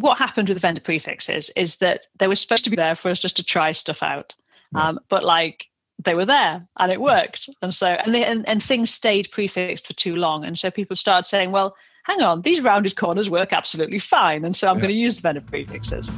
[0.00, 3.10] what happened with the vendor prefixes is that they were supposed to be there for
[3.10, 4.34] us just to try stuff out.
[4.74, 5.66] Um, but like
[6.04, 7.48] they were there and it worked.
[7.62, 10.44] And so, and, they, and, and things stayed prefixed for too long.
[10.44, 11.74] And so people started saying, well,
[12.04, 14.44] hang on, these rounded corners work absolutely fine.
[14.44, 14.82] And so I'm yeah.
[14.82, 16.10] going to use the vendor prefixes.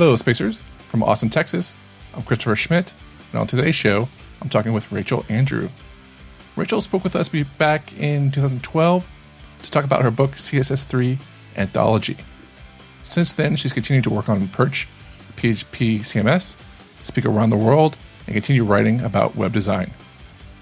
[0.00, 0.62] Hello, Spacers.
[0.88, 1.76] From Austin, Texas,
[2.14, 2.94] I'm Christopher Schmidt,
[3.32, 4.08] and on today's show,
[4.40, 5.68] I'm talking with Rachel Andrew.
[6.56, 9.06] Rachel spoke with us back in 2012
[9.62, 11.18] to talk about her book CSS3
[11.54, 12.16] Anthology.
[13.02, 14.88] Since then, she's continued to work on Perch,
[15.36, 16.56] PHP CMS,
[17.02, 19.92] speak around the world, and continue writing about web design.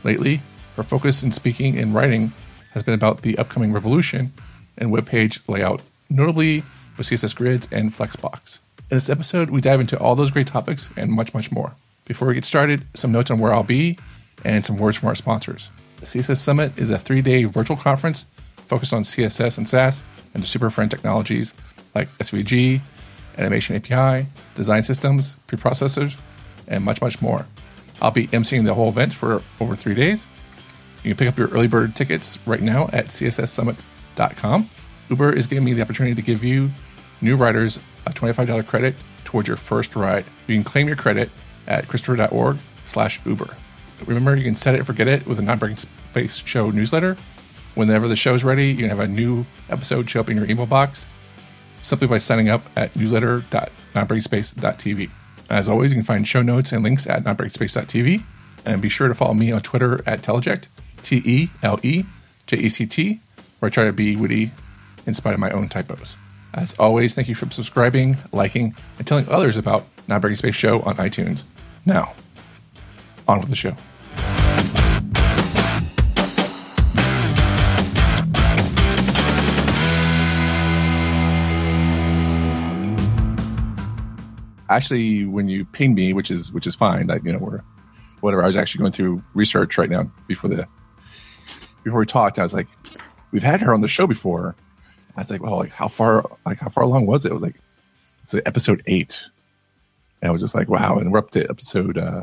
[0.02, 0.40] Lately,
[0.74, 2.32] her focus in speaking and writing
[2.72, 4.32] has been about the upcoming revolution
[4.78, 6.64] in web page layout, notably
[6.96, 8.58] with CSS grids and Flexbox.
[8.90, 11.74] In this episode, we dive into all those great topics and much, much more.
[12.06, 13.98] Before we get started, some notes on where I'll be
[14.46, 15.68] and some words from our sponsors.
[16.00, 18.24] The CSS Summit is a three day virtual conference
[18.66, 21.52] focused on CSS and Sass and the super friend technologies
[21.94, 22.80] like SVG,
[23.36, 26.16] Animation API, design systems, preprocessors,
[26.66, 27.46] and much, much more.
[28.00, 30.26] I'll be emceeing the whole event for over three days.
[31.04, 34.70] You can pick up your early bird tickets right now at csssummit.com.
[35.10, 36.70] Uber is giving me the opportunity to give you
[37.20, 37.78] new writers
[38.10, 40.24] a $25 credit towards your first ride.
[40.46, 41.30] You can claim your credit
[41.66, 43.54] at christopher.org slash Uber.
[44.06, 45.78] Remember, you can set it forget it with a non-breaking
[46.10, 47.16] space show newsletter.
[47.74, 50.50] Whenever the show is ready, you can have a new episode show up in your
[50.50, 51.06] email box
[51.80, 55.10] simply by signing up at newsletter.nonbreakingspace.tv.
[55.50, 58.24] As always, you can find show notes and links at nonbreakingspace.tv.
[58.66, 60.68] And be sure to follow me on Twitter at Teleject,
[61.02, 62.04] T E L E
[62.46, 63.20] J E C T,
[63.58, 64.50] where I try to be witty
[65.06, 66.16] in spite of my own typos.
[66.54, 70.80] As always, thank you for subscribing, liking, and telling others about Non Breaking Space Show
[70.80, 71.44] on iTunes.
[71.84, 72.12] Now,
[73.28, 73.76] on with the show.
[84.70, 87.60] Actually, when you pinged me, which is which is fine, like you know, we're
[88.20, 88.42] whatever.
[88.42, 90.66] I was actually going through research right now before the
[91.84, 92.38] before we talked.
[92.38, 92.68] I was like,
[93.32, 94.56] we've had her on the show before,
[95.18, 97.32] I was like, well, like how far, like how far along was it?
[97.32, 97.56] It was like,
[98.22, 99.26] it's like episode eight.
[100.22, 100.96] And I was just like, wow.
[100.96, 102.22] And we're up to episode uh,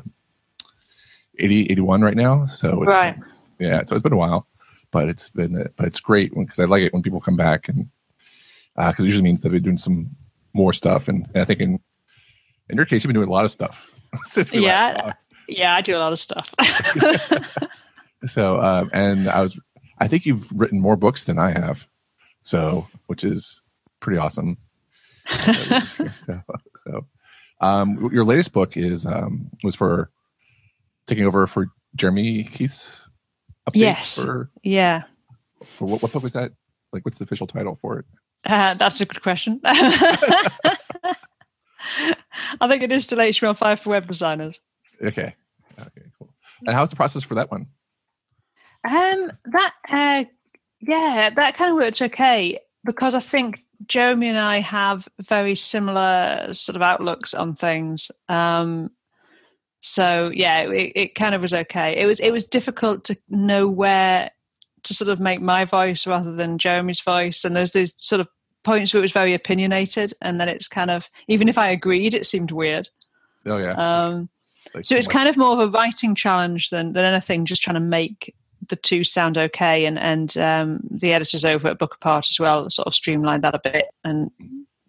[1.38, 2.46] 80, 81 right now.
[2.46, 3.18] So it's, right.
[3.60, 4.48] yeah, so it's been a while,
[4.92, 7.90] but it's been, but it's great because I like it when people come back and,
[8.78, 10.16] uh, cause it usually means that we're doing some
[10.54, 11.10] more stuff.
[11.10, 11.82] And, and I think in,
[12.70, 13.86] in your case, you've been doing a lot of stuff
[14.24, 15.12] since we yeah.
[15.50, 16.50] Yeah, I do a lot of stuff.
[18.26, 19.60] so, um, and I was,
[20.00, 21.90] I think you've written more books than I have.
[22.46, 23.62] So, which is
[24.00, 24.58] pretty awesome.
[26.16, 26.42] so,
[26.78, 27.06] so
[27.60, 30.12] um, your latest book is um, was for
[31.08, 33.08] taking over for Jeremy Keith's
[33.68, 33.80] update.
[33.80, 34.24] Yes.
[34.24, 35.04] For, yeah.
[35.78, 36.52] For what, what book was that?
[36.94, 38.06] Like, what's the official title for it?
[38.46, 39.60] Uh, that's a good question.
[39.66, 40.68] I
[42.68, 44.62] think it is still HTML5 for web designers.
[45.04, 45.34] Okay.
[45.80, 46.30] Okay, cool.
[46.68, 47.68] And how's the process for that one?
[48.88, 50.26] Um, that uh,
[50.88, 56.48] yeah, that kind of works okay because I think Jeremy and I have very similar
[56.52, 58.12] sort of outlooks on things.
[58.30, 58.92] Um,
[59.82, 61.96] so yeah, it, it kind of was okay.
[61.98, 64.32] It was it was difficult to know where
[64.84, 68.28] to sort of make my voice rather than Jeremy's voice, and there's these sort of
[68.64, 72.14] points where it was very opinionated, and then it's kind of even if I agreed,
[72.14, 72.90] it seemed weird.
[73.46, 73.74] Oh yeah.
[73.74, 74.30] Um,
[74.82, 77.46] so it's kind of more of a writing challenge than than anything.
[77.46, 78.34] Just trying to make
[78.70, 82.70] the two sound okay, and and um, the editors over at Book Apart as well
[82.70, 84.32] sort of streamlined that a bit and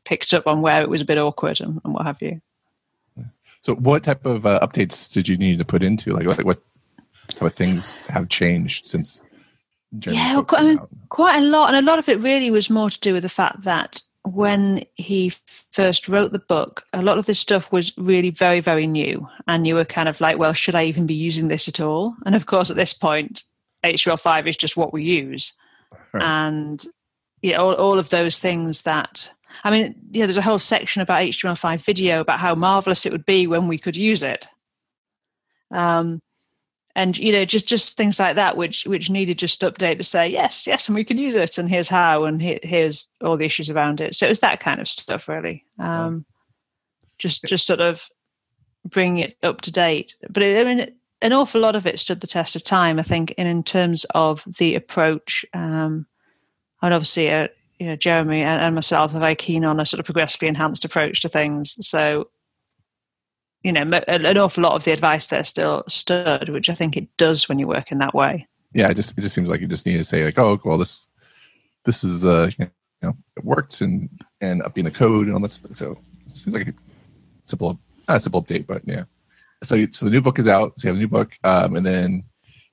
[0.04, 2.40] picked up on where it was a bit awkward and, and what have you.
[3.62, 6.12] So, what type of uh, updates did you need to put into?
[6.12, 6.62] Like, like what
[7.28, 9.22] type of things have changed since?
[9.98, 12.50] Jeremy yeah, well, quite, I mean, quite a lot, and a lot of it really
[12.50, 15.32] was more to do with the fact that when he
[15.70, 19.26] first wrote the book, a lot of this stuff was really very, very new.
[19.46, 22.14] And you were kind of like, well, should I even be using this at all?
[22.24, 23.44] And of course, at this point,
[23.84, 25.52] HTML5 is just what we use.
[26.12, 26.22] Right.
[26.22, 26.84] And
[27.42, 29.30] yeah, all, all of those things that,
[29.64, 33.26] I mean, yeah, there's a whole section about HTML5 video about how marvelous it would
[33.26, 34.46] be when we could use it.
[35.70, 36.20] Um,
[36.96, 40.26] and you know just just things like that which which needed just update to say
[40.26, 43.70] yes yes and we can use it and here's how and here's all the issues
[43.70, 46.24] around it so it was that kind of stuff really um,
[47.18, 48.08] just just sort of
[48.84, 52.20] bring it up to date but it, i mean an awful lot of it stood
[52.20, 55.44] the test of time, I think, in, in terms of the approach.
[55.54, 56.06] Um,
[56.82, 57.48] and obviously, uh,
[57.78, 60.84] you know, Jeremy and, and, myself are very keen on a sort of progressively enhanced
[60.84, 61.76] approach to things.
[61.86, 62.28] So
[63.66, 67.08] you know, an awful lot of the advice there still stood, which I think it
[67.16, 68.46] does when you work in that way.
[68.72, 70.78] Yeah, it just it just seems like you just need to say like, oh, well,
[70.78, 71.08] this
[71.84, 72.70] this is uh, you
[73.02, 74.08] know, it works and
[74.40, 75.50] and updating the code and all that.
[75.76, 76.74] So it seems like a
[77.42, 77.76] simple,
[78.06, 79.02] a simple update, but yeah.
[79.66, 80.74] So so the new book is out.
[80.78, 82.24] So you have a new book, um, and then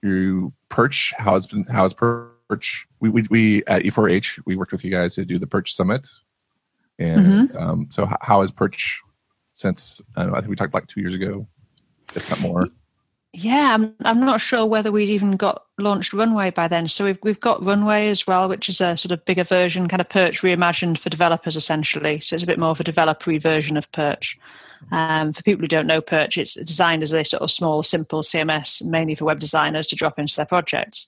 [0.02, 1.14] you Perch.
[1.18, 2.86] How's been how's Perch?
[3.00, 6.08] We we we at E4H we worked with you guys to do the Perch Summit,
[7.00, 7.58] and mm-hmm.
[7.58, 9.02] um, so how has Perch
[9.54, 11.48] since I, know, I think we talked like two years ago,
[12.16, 12.68] if not more.
[13.36, 16.88] Yeah, I'm I'm not sure whether we'd even got launched Runway by then.
[16.88, 20.02] So we've we've got Runway as well, which is a sort of bigger version, kind
[20.02, 22.20] of Perch reimagined for developers essentially.
[22.20, 24.38] So it's a bit more of a developer version of Perch.
[24.92, 28.22] Um, for people who don't know Perch, it's designed as a sort of small, simple
[28.22, 31.08] CMS, mainly for web designers to drop into their projects.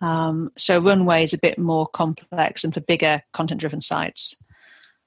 [0.00, 4.42] Um, so Runway is a bit more complex and for bigger content-driven sites.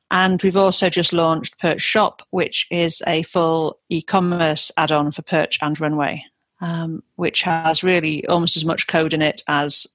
[0.10, 5.12] And we've also just launched Perch Shop, which is a full e commerce add on
[5.12, 6.24] for Perch and Runway,
[6.62, 9.88] um, which has really almost as much code in it as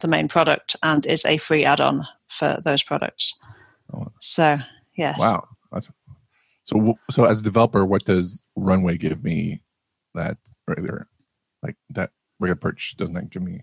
[0.00, 3.34] the main product and is a free add on for those products.
[3.92, 4.08] Oh.
[4.20, 4.56] So,
[4.96, 5.18] yes.
[5.18, 5.48] Wow.
[5.72, 5.88] That's,
[6.64, 9.62] so, so as a developer, what does Runway give me
[10.14, 11.08] that regular,
[11.62, 13.62] like that regular Perch doesn't give me?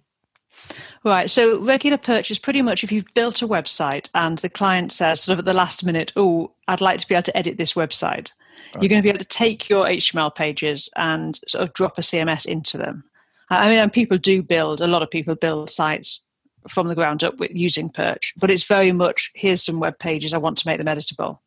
[1.04, 1.30] Right.
[1.30, 5.22] So regular Perch is, pretty much if you've built a website and the client says
[5.22, 7.74] sort of at the last minute, oh, I'd like to be able to edit this
[7.74, 8.31] website,
[8.74, 12.02] you're going to be able to take your HTML pages and sort of drop a
[12.02, 13.04] CMS into them.
[13.50, 16.25] I mean, and people do build, a lot of people build sites
[16.68, 20.34] from the ground up with using Perch, but it's very much here's some web pages,
[20.34, 21.38] I want to make them editable.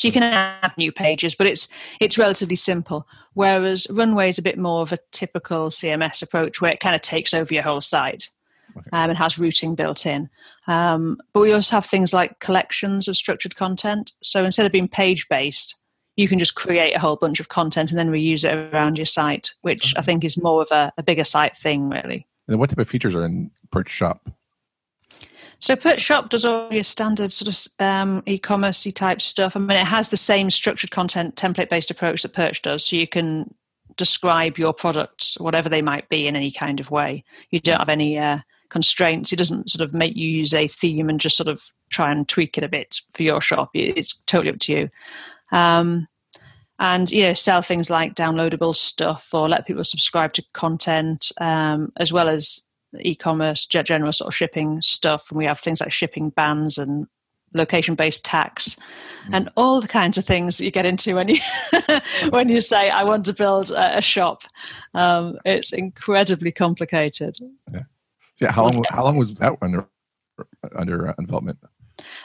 [0.00, 1.68] So you can add new pages, but it's
[2.00, 3.06] it's relatively simple.
[3.34, 7.02] Whereas Runway is a bit more of a typical CMS approach, where it kind of
[7.02, 8.30] takes over your whole site
[8.74, 8.88] okay.
[8.94, 10.30] um, and has routing built in.
[10.68, 14.12] Um, but we also have things like collections of structured content.
[14.22, 15.76] So instead of being page based,
[16.16, 19.04] you can just create a whole bunch of content and then reuse it around your
[19.04, 19.92] site, which.
[19.98, 22.26] I think is more of a, a bigger site thing, really.
[22.48, 24.30] And what type of features are in Perch Shop?
[25.60, 29.54] So Perch Shop does all your standard sort of um, e-commerce type stuff.
[29.54, 32.86] I mean, it has the same structured content template-based approach that Perch does.
[32.86, 33.54] So you can
[33.96, 37.24] describe your products, whatever they might be, in any kind of way.
[37.50, 38.38] You don't have any uh,
[38.70, 39.32] constraints.
[39.32, 42.26] It doesn't sort of make you use a theme and just sort of try and
[42.26, 43.68] tweak it a bit for your shop.
[43.74, 44.90] It's totally up to you.
[45.52, 46.08] Um,
[46.78, 51.92] and you know, sell things like downloadable stuff or let people subscribe to content, um,
[51.98, 52.62] as well as
[52.98, 57.06] e-commerce general sort of shipping stuff and we have things like shipping bans and
[57.54, 58.76] location based tax
[59.26, 59.30] mm.
[59.32, 61.38] and all the kinds of things that you get into when you
[62.30, 64.44] when you say i want to build a, a shop.
[64.94, 67.36] Um, it's incredibly complicated.
[67.72, 67.82] Yeah,
[68.36, 69.86] so yeah how long how long was that under
[70.76, 71.58] under uh, development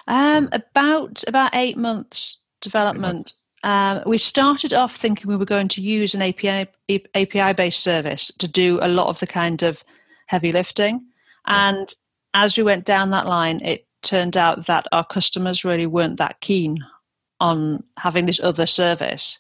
[0.07, 3.33] um, about about eight months development.
[3.63, 6.67] Um, we started off thinking we were going to use an API
[7.15, 9.83] API based service to do a lot of the kind of
[10.25, 11.01] heavy lifting.
[11.47, 11.93] And
[12.33, 16.39] as we went down that line, it turned out that our customers really weren't that
[16.41, 16.79] keen
[17.39, 19.39] on having this other service.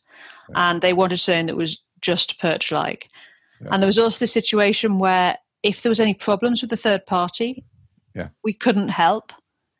[0.49, 0.69] Yeah.
[0.69, 3.09] And they wanted something that was just perch like.
[3.61, 3.69] Yeah.
[3.71, 7.05] And there was also the situation where if there was any problems with the third
[7.05, 7.63] party,
[8.13, 8.29] yeah.
[8.43, 9.31] we couldn't help.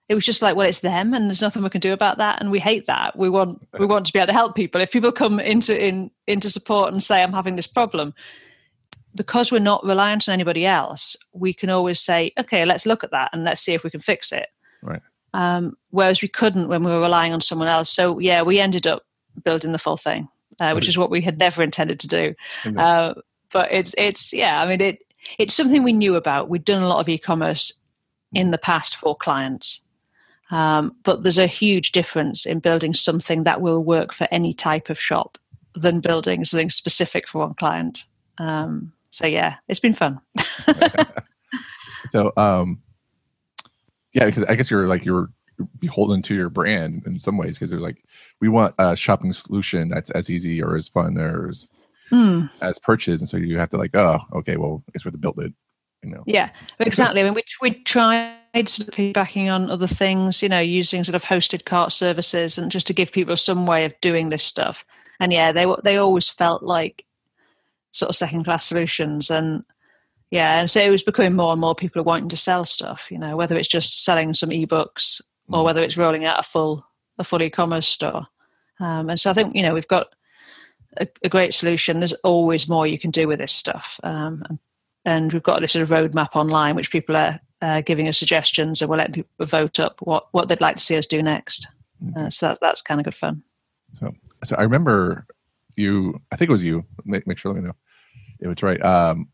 [0.08, 2.40] It was just like, well, it's them, and there's nothing we can do about that,
[2.40, 3.18] and we hate that.
[3.18, 4.80] We want we want to be able to help people.
[4.80, 8.14] If people come into in into support and say, "I'm having this problem,"
[9.16, 13.12] because we're not reliant on anybody else, we can always say, okay, let's look at
[13.12, 14.50] that and let's see if we can fix it.
[14.82, 15.02] Right.
[15.34, 17.90] Um, whereas we couldn't when we were relying on someone else.
[17.90, 19.04] So yeah, we ended up
[19.44, 20.28] building the full thing,
[20.60, 22.36] uh, which is what we had never intended to do.
[22.78, 23.14] Uh,
[23.52, 25.00] but it's it's yeah, I mean it
[25.38, 26.50] it's something we knew about.
[26.50, 27.74] We'd done a lot of e-commerce
[28.34, 29.82] in the past for clients.
[30.52, 34.90] Um, but there's a huge difference in building something that will work for any type
[34.90, 35.38] of shop
[35.74, 38.06] than building something specific for one client.
[38.38, 40.20] Um, so yeah, it's been fun.
[42.08, 42.82] so um,
[44.14, 45.30] yeah, because I guess you're like you're
[45.80, 48.04] beholden to your brand in some ways because they're like
[48.42, 51.70] we want a shopping solution that's as easy or as fun or as
[52.12, 52.50] mm.
[52.60, 55.14] as purchase, and so you have to like oh okay well I guess we have
[55.14, 55.54] to build it.
[56.04, 56.24] You know.
[56.28, 57.22] Yeah, exactly.
[57.22, 61.16] I mean, we we tried sort of piggybacking on other things, you know, using sort
[61.16, 64.86] of hosted cart services and just to give people some way of doing this stuff.
[65.22, 67.06] And yeah, they they always felt like
[67.96, 69.64] sort of second class solutions and
[70.30, 73.10] yeah and so it was becoming more and more people are wanting to sell stuff
[73.10, 75.66] you know whether it's just selling some ebooks or mm.
[75.66, 76.86] whether it's rolling out a full
[77.20, 78.28] a full e-commerce store
[78.82, 80.08] um, and so i think you know we've got
[80.98, 84.60] a, a, great solution there's always more you can do with this stuff um, and,
[85.06, 88.82] and, we've got this sort of roadmap online which people are uh, giving us suggestions
[88.82, 91.66] and we're letting people vote up what what they'd like to see us do next
[92.04, 92.16] mm.
[92.18, 93.42] uh, so that, that's kind of good fun
[93.94, 95.26] so so i remember
[95.76, 96.86] you, I think it was you.
[97.04, 97.76] Make, make sure, let me know
[98.52, 98.82] it's right.
[98.84, 99.30] Um,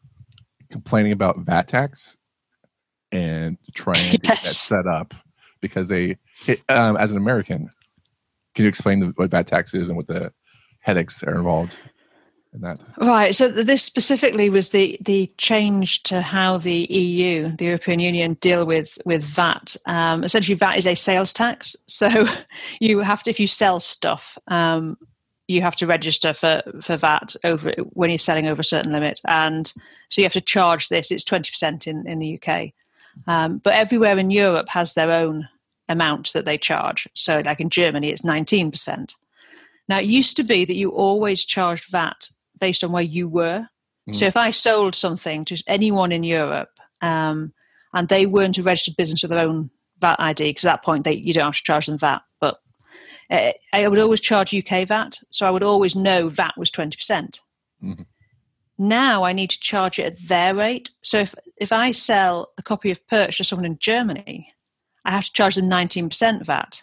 [0.69, 2.17] complaining about VAT tax
[3.11, 4.11] and trying to yes.
[4.11, 5.13] get that set up
[5.59, 6.17] because they,
[6.69, 7.69] um, as an American,
[8.55, 10.31] can you explain the, what VAT tax is and what the
[10.79, 11.75] headaches are involved?
[12.53, 12.83] in that.
[12.97, 13.33] Right.
[13.33, 18.65] So this specifically was the the change to how the EU, the European Union, deal
[18.65, 19.75] with with VAT.
[19.85, 21.75] Um, essentially, VAT is a sales tax.
[21.87, 22.27] So
[22.79, 24.97] you have to, if you sell stuff, um,
[25.51, 29.19] you have to register for for VAT over when you're selling over a certain limit,
[29.27, 29.71] and
[30.09, 31.11] so you have to charge this.
[31.11, 32.71] It's twenty percent in in the UK,
[33.27, 35.47] um, but everywhere in Europe has their own
[35.89, 37.07] amount that they charge.
[37.13, 39.15] So, like in Germany, it's nineteen percent.
[39.87, 42.29] Now, it used to be that you always charged VAT
[42.59, 43.67] based on where you were.
[44.09, 44.15] Mm.
[44.15, 46.69] So if I sold something to anyone in Europe
[47.01, 47.51] um,
[47.93, 51.03] and they weren't a registered business with their own VAT ID, because at that point
[51.03, 52.59] they, you don't have to charge them VAT, but
[53.31, 55.19] uh, I would always charge UK VAT.
[55.29, 56.97] So I would always know VAT was 20%.
[56.97, 57.39] percent
[57.83, 58.03] mm hmm
[58.77, 60.91] Now I need to charge it at their rate.
[61.01, 64.53] So if, if I sell a copy of Perch to someone in Germany,
[65.05, 66.81] I have to charge them 19% VAT.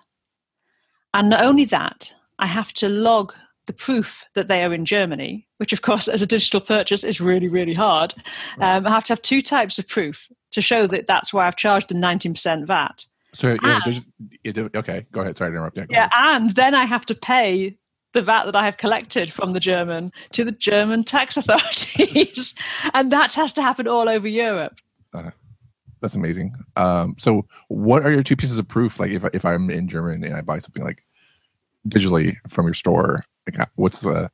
[1.14, 3.34] And not only that, I have to log
[3.66, 7.20] the proof that they are in Germany, which of course, as a digital purchase, is
[7.20, 8.14] really, really hard.
[8.60, 11.56] Um, I have to have two types of proof to show that that's why I've
[11.56, 13.06] charged them 19% VAT.
[13.38, 13.78] So, yeah,
[14.74, 15.36] okay, go ahead.
[15.36, 15.76] Sorry to interrupt.
[15.76, 17.78] Yeah, yeah and then I have to pay
[18.12, 22.56] the VAT that I have collected from the German to the German tax authorities.
[22.94, 24.80] and that has to happen all over Europe.
[25.14, 25.30] Uh,
[26.00, 26.52] that's amazing.
[26.74, 28.98] Um, so, what are your two pieces of proof?
[28.98, 31.04] Like, if, if I'm in Germany and I buy something like
[31.86, 34.32] digitally from your store, like, what's the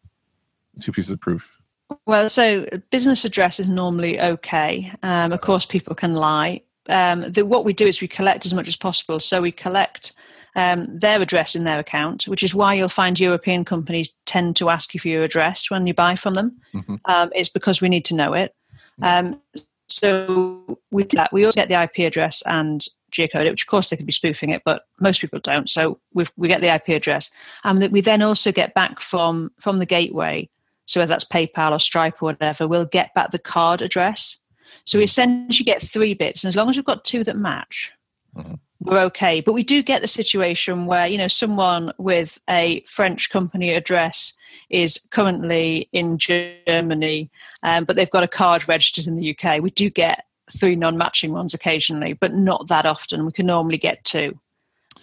[0.80, 1.60] two pieces of proof?
[2.06, 4.90] Well, so business address is normally okay.
[5.02, 6.62] Um, of course, people can lie.
[6.88, 9.20] Um, the, what we do is we collect as much as possible.
[9.20, 10.12] So we collect
[10.56, 14.70] um, their address in their account, which is why you'll find European companies tend to
[14.70, 16.56] ask you for your address when you buy from them.
[16.74, 16.96] Mm-hmm.
[17.06, 18.54] Um, it's because we need to know it.
[19.02, 19.40] Um,
[19.88, 23.96] so we we also get the IP address and geocode it, which of course they
[23.96, 25.68] could be spoofing it, but most people don't.
[25.68, 27.30] So we we get the IP address,
[27.64, 30.48] and we then also get back from from the gateway.
[30.86, 34.36] So whether that's PayPal or Stripe or whatever, we'll get back the card address.
[34.84, 37.92] So we essentially get three bits, and as long as we've got two that match,
[38.36, 38.54] mm-hmm.
[38.80, 39.40] we're okay.
[39.40, 44.34] But we do get the situation where you know someone with a French company address
[44.70, 47.30] is currently in Germany,
[47.62, 49.62] um, but they've got a card registered in the UK.
[49.62, 53.24] We do get three non-matching ones occasionally, but not that often.
[53.24, 54.38] We can normally get two.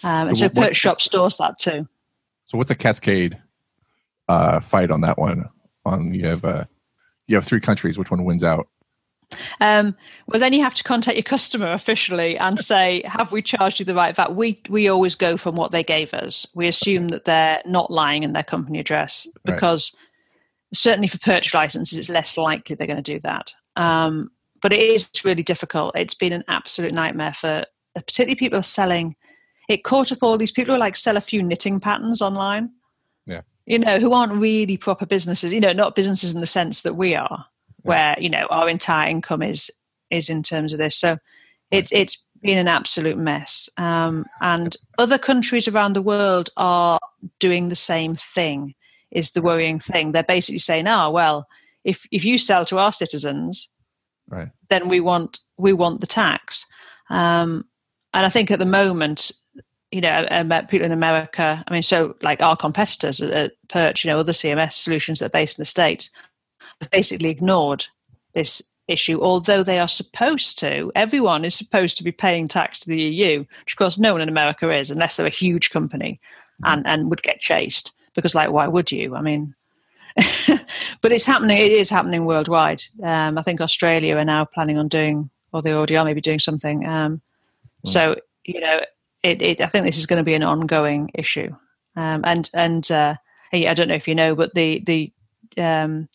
[0.03, 1.87] Um, and so, so Perch Shop stores that too.
[2.45, 3.37] So what's a cascade
[4.27, 5.49] uh, fight on that one?
[5.85, 6.65] On you have uh,
[7.27, 7.97] you have three countries.
[7.97, 8.67] Which one wins out?
[9.59, 9.95] Um,
[10.27, 13.85] well, then you have to contact your customer officially and say, "Have we charged you
[13.85, 16.45] the right VAT?" We we always go from what they gave us.
[16.53, 20.77] We assume that they're not lying in their company address because right.
[20.77, 23.53] certainly for purchase licenses, it's less likely they're going to do that.
[23.75, 25.95] Um, but it is really difficult.
[25.95, 29.15] It's been an absolute nightmare for particularly people selling.
[29.69, 32.71] It caught up all these people who like sell a few knitting patterns online.
[33.25, 33.41] Yeah.
[33.65, 36.95] You know, who aren't really proper businesses, you know, not businesses in the sense that
[36.95, 37.45] we are.
[37.83, 39.71] Where, you know, our entire income is
[40.09, 40.95] is in terms of this.
[40.95, 41.17] So
[41.71, 43.69] it's it's been an absolute mess.
[43.77, 46.99] Um, and other countries around the world are
[47.39, 48.73] doing the same thing,
[49.11, 50.11] is the worrying thing.
[50.11, 51.47] They're basically saying, oh, well,
[51.83, 53.69] if if you sell to our citizens,
[54.29, 54.49] right.
[54.69, 56.65] then we want we want the tax.
[57.09, 57.65] Um,
[58.13, 59.31] and I think at the moment,
[59.91, 60.25] you know,
[60.69, 64.73] people in America, I mean, so like our competitors at Perch, you know, other CMS
[64.73, 66.09] solutions that are based in the States,
[66.89, 67.85] basically ignored
[68.33, 70.91] this issue, although they are supposed to.
[70.95, 74.21] Everyone is supposed to be paying tax to the EU, which of course no one
[74.21, 76.19] in America is, unless they're a huge company
[76.65, 77.93] and, and would get chased.
[78.13, 79.15] Because, like, why would you?
[79.15, 79.55] I mean,
[81.01, 81.57] but it's happening.
[81.57, 82.83] It is happening worldwide.
[83.01, 86.39] Um, I think Australia are now planning on doing, or they already are maybe doing
[86.39, 86.85] something.
[86.85, 87.21] Um,
[87.85, 87.89] mm.
[87.89, 88.81] So you know,
[89.23, 91.55] it, it, I think this is going to be an ongoing issue.
[91.95, 93.15] Um, and and uh,
[93.53, 95.13] I don't know if you know, but the the
[95.57, 96.09] um,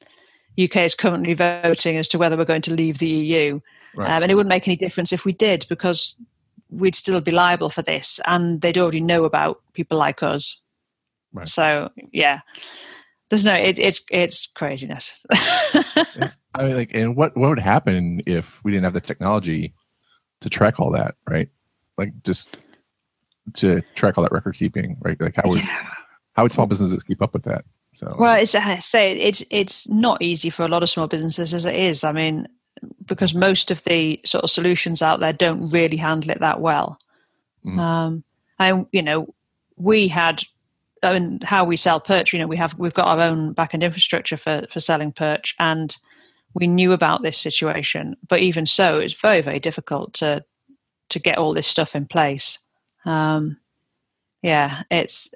[0.58, 3.60] UK is currently voting as to whether we're going to leave the EU,
[3.94, 4.10] right.
[4.10, 6.14] Um, and it wouldn't make any difference if we did because
[6.70, 10.60] we'd still be liable for this, and they'd already know about people like us.
[11.32, 11.46] Right.
[11.46, 12.40] So yeah,
[13.28, 18.62] there's no it, it's it's craziness i mean like and what what would happen if
[18.64, 19.74] we didn't have the technology
[20.40, 21.48] to track all that right
[21.98, 22.58] like just
[23.54, 25.88] to track all that record keeping right like how would yeah.
[26.34, 27.64] how would small businesses keep up with that
[27.96, 31.52] so well it's i say it's it's not easy for a lot of small businesses
[31.54, 32.46] as it is i mean
[33.06, 36.98] because most of the sort of solutions out there don't really handle it that well
[37.64, 37.78] mm.
[37.78, 38.22] um
[38.58, 39.32] i you know
[39.76, 40.42] we had
[41.02, 42.32] I mean, how we sell perch.
[42.32, 45.96] You know, we have we've got our own backend infrastructure for for selling perch, and
[46.54, 48.16] we knew about this situation.
[48.26, 50.44] But even so, it's very very difficult to
[51.10, 52.58] to get all this stuff in place.
[53.04, 53.58] Um,
[54.42, 55.30] yeah, it's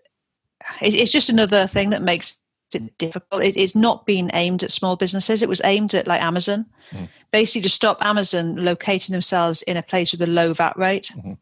[0.80, 2.38] it's just another thing that makes
[2.74, 3.42] it difficult.
[3.42, 5.42] It, it's not being aimed at small businesses.
[5.42, 7.08] It was aimed at like Amazon, mm.
[7.30, 11.32] basically to stop Amazon locating themselves in a place with a low VAT rate, mm-hmm.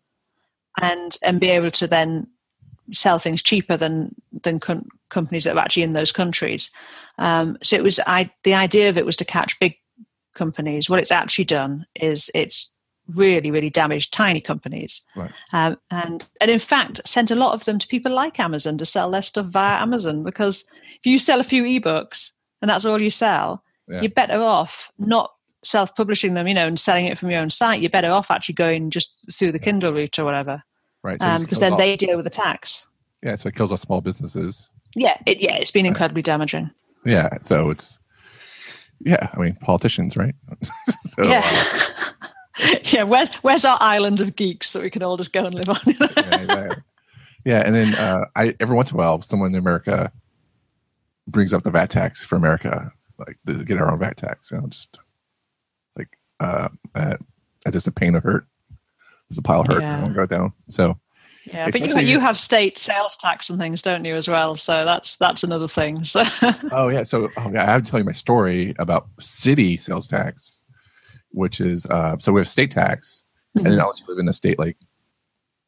[0.80, 2.26] and and be able to then
[2.92, 6.70] sell things cheaper than than com- companies that are actually in those countries.
[7.18, 9.76] Um, so it was I the idea of it was to catch big
[10.34, 10.88] companies.
[10.88, 12.70] What it's actually done is it's
[13.16, 15.02] really really damaged tiny companies.
[15.16, 15.30] Right.
[15.52, 18.86] um, and and in fact sent a lot of them to people like amazon to
[18.86, 20.64] sell their stuff via amazon because
[20.98, 24.00] if you sell a few ebooks and that's all you sell yeah.
[24.00, 25.32] you're better off not
[25.64, 27.80] self-publishing them you know and selling it from your own site.
[27.80, 30.62] You're better off actually going just through the kindle route or whatever
[31.02, 31.78] right because um, then off.
[31.78, 32.86] they deal with the tax.
[33.22, 34.70] Yeah so it kills our small businesses.
[34.94, 36.26] Yeah it, yeah it's been incredibly right.
[36.26, 36.70] damaging.
[37.04, 37.98] Yeah so it's
[39.00, 40.34] yeah i mean politicians right?
[40.86, 41.42] So, yeah.
[41.44, 42.12] uh,
[42.84, 45.68] yeah, where's where's our island of geeks that we can all just go and live
[45.68, 45.78] on?
[45.86, 46.74] yeah,
[47.44, 50.10] yeah, and then uh, I every once in a while, someone in America
[51.26, 54.50] brings up the VAT tax for America, like to get our own VAT tax.
[54.50, 54.98] You know, just
[55.88, 57.16] it's like uh, uh,
[57.70, 58.46] just a pain of hurt.
[59.28, 59.82] It's a pile of hurt.
[59.82, 59.98] Yeah.
[59.98, 60.52] I won't go down.
[60.68, 60.98] So.
[61.44, 64.54] Yeah, but you you have state sales tax and things, don't you, as well?
[64.54, 66.04] So that's that's another thing.
[66.04, 66.22] So.
[66.72, 70.06] oh yeah, so oh, yeah, I have to tell you my story about city sales
[70.06, 70.60] tax
[71.38, 73.24] which is uh, so we have state tax,
[73.56, 73.64] mm-hmm.
[73.64, 74.76] and then unless you live in a state like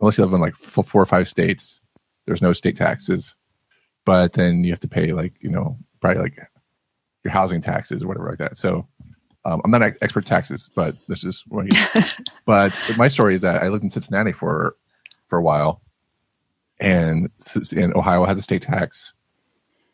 [0.01, 1.81] unless you live in like four, four or five states,
[2.27, 3.37] there's no state taxes.
[4.05, 6.39] But then you have to pay like you know probably like
[7.25, 8.59] your housing taxes or whatever like that.
[8.59, 8.87] So
[9.45, 11.67] um, I'm not an expert taxes, but this is what.
[11.73, 12.03] He,
[12.47, 14.77] but my story is that I lived in Cincinnati for
[15.29, 15.83] for a while,
[16.81, 17.31] and
[17.77, 19.15] and Ohio has a state tax.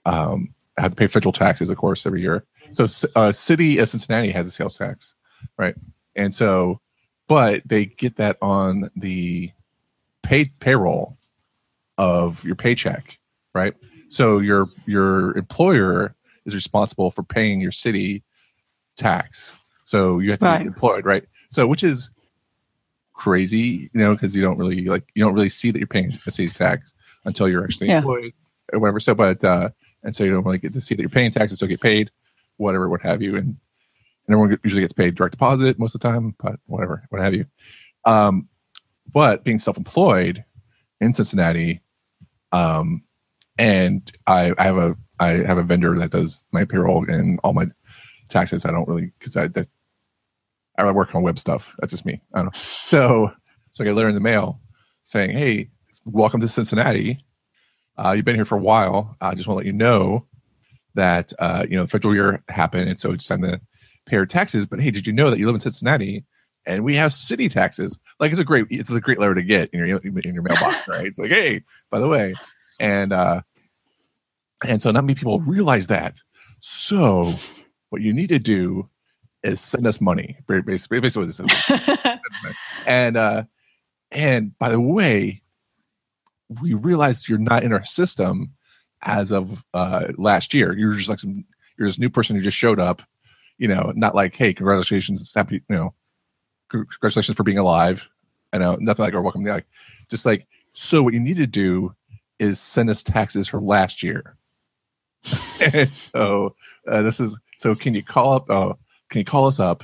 [0.07, 2.45] Um, I had to pay federal taxes, of course, every year.
[2.71, 5.15] So, uh, city of Cincinnati has a sales tax
[5.57, 5.75] right?
[6.15, 6.81] And so,
[7.29, 9.51] but they get that on the
[10.23, 11.17] pay payroll
[11.99, 13.19] of your paycheck,
[13.55, 13.75] right?
[14.09, 18.23] So your your employer is responsible for paying your city
[18.97, 19.53] tax.
[19.85, 20.61] So you have to right.
[20.61, 21.25] be employed, right?
[21.51, 22.11] So which is
[23.13, 26.13] crazy, you know, because you don't really like you don't really see that you're paying
[26.27, 27.99] a city's tax until you're actually yeah.
[27.99, 28.33] employed
[28.73, 29.01] or whatever.
[29.01, 29.71] So, but uh,
[30.03, 32.11] and so you don't really get to see that you're paying taxes, so get paid,
[32.59, 33.37] whatever, what have you.
[33.37, 33.57] And
[34.27, 37.35] and everyone usually gets paid direct deposit most of the time, but whatever, what have
[37.35, 37.47] you.
[38.05, 38.49] Um,
[39.13, 40.45] but being self-employed
[41.01, 41.81] in Cincinnati,
[42.53, 43.03] um,
[43.59, 47.53] and I, I, have a I have a vendor that does my payroll and all
[47.53, 47.67] my
[48.29, 48.65] taxes.
[48.65, 49.67] I don't really because I that,
[50.77, 51.75] I work on web stuff.
[51.79, 52.21] That's just me.
[52.35, 52.51] I don't know.
[52.55, 53.33] So
[53.73, 54.61] so I get a letter in the mail
[55.05, 55.71] saying, "Hey,
[56.05, 57.25] welcome to Cincinnati.
[57.97, 59.17] Uh, you've been here for a while.
[59.21, 60.27] I just want to let you know
[60.95, 63.61] that uh, you know the federal year happened, and so it's time the
[64.07, 64.67] pay your taxes.
[64.67, 66.25] But hey, did you know that you live in Cincinnati
[66.65, 67.99] and we have city taxes?
[68.19, 70.89] Like it's a great it's a great letter to get in your in your mailbox,
[70.89, 71.07] right?
[71.07, 72.35] It's like, hey, by the way,
[72.81, 73.43] and uh,
[74.65, 76.23] and so not many people realize that.
[76.61, 77.33] So
[77.91, 78.89] what you need to do
[79.43, 80.39] is send us money.
[80.47, 82.19] Basically, basically what this is.
[82.87, 83.45] and uh,
[84.11, 85.43] and by the way,
[86.61, 88.53] we realized you're not in our system
[89.03, 90.77] as of uh, last year.
[90.77, 91.45] You're just like some
[91.79, 93.03] you're this new person who just showed up
[93.59, 95.95] you know, not like, hey, congratulations, happy, you know,
[96.69, 98.09] congratulations for being alive.
[98.53, 99.45] I know nothing like or welcome.
[99.45, 99.67] Like,
[100.09, 101.95] just like, so what you need to do
[102.39, 104.37] is send us taxes for last year.
[105.89, 106.55] so
[106.87, 107.75] uh, this is so.
[107.75, 108.49] Can you call up?
[108.49, 108.75] Uh,
[109.09, 109.83] can you call us up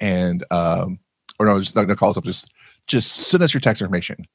[0.00, 0.98] and um,
[1.38, 2.24] or no, just not gonna call us up.
[2.24, 2.52] Just
[2.86, 4.26] just send us your tax information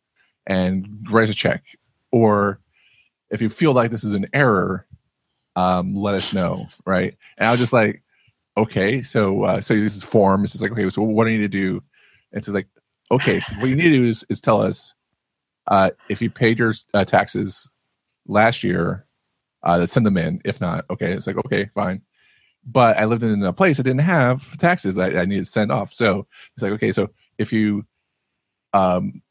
[0.48, 1.64] and write a check.
[2.12, 2.60] Or
[3.30, 4.86] if you feel like this is an error,
[5.56, 6.68] um, let us know.
[6.86, 7.16] Right?
[7.38, 8.02] And I was just like,
[8.58, 10.42] okay, so uh, so this is form.
[10.42, 11.82] This is like, okay, so what do I need to do?
[12.32, 12.68] And it's like,
[13.12, 14.94] okay, so what you need to do is, is tell us
[15.68, 17.70] uh, if you paid your uh, taxes
[18.28, 19.06] last year,
[19.64, 20.42] uh, send them in.
[20.46, 22.02] If not, okay, it's like, okay, fine.
[22.66, 25.72] But I lived in a place that didn't have taxes that I needed to send
[25.72, 25.92] off.
[25.92, 27.86] So it's like, okay, so if you
[28.74, 29.22] um,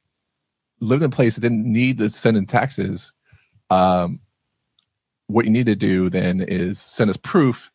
[0.81, 3.13] lived in a place that didn't need to send in taxes,
[3.71, 4.21] um,
[5.29, 7.71] what you need to do then is send us proof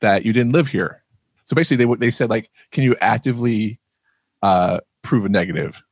[0.00, 1.02] that you didn't live here.
[1.44, 3.80] So basically, they they said like, can you actively
[4.42, 5.82] uh, prove a negative?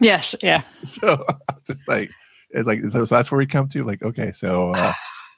[0.00, 0.34] Yes.
[0.42, 0.62] Yeah.
[0.82, 1.24] so
[1.66, 2.10] just like
[2.50, 3.84] it's like so, so, that's where we come to.
[3.84, 4.92] Like, okay, so uh,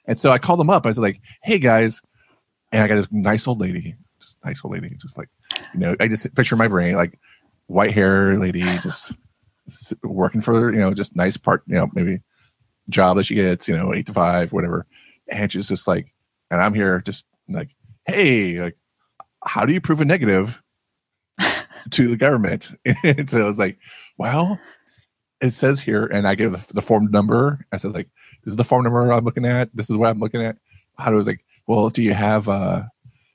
[0.06, 0.84] and so I called them up.
[0.84, 2.00] I was like, hey guys,
[2.70, 5.28] and I got this nice old lady, just nice old lady, just like
[5.74, 7.18] you know, I just picture my brain like
[7.66, 9.16] white hair lady, just
[10.02, 12.20] working for you know, just nice part, you know, maybe
[12.88, 14.86] job that she gets, you know, eight to five, whatever.
[15.28, 16.12] And she's just like,
[16.50, 17.70] and I'm here just like,
[18.06, 18.76] hey, like,
[19.44, 20.60] how do you prove a negative
[21.90, 22.72] to the government?
[23.04, 23.78] and so I was like,
[24.18, 24.58] well,
[25.40, 27.66] it says here, and I gave the, the form number.
[27.72, 28.08] I said, like,
[28.44, 29.74] this is the form number I'm looking at.
[29.74, 30.56] This is what I'm looking at.
[30.98, 32.84] How do I was like, well, do you have uh,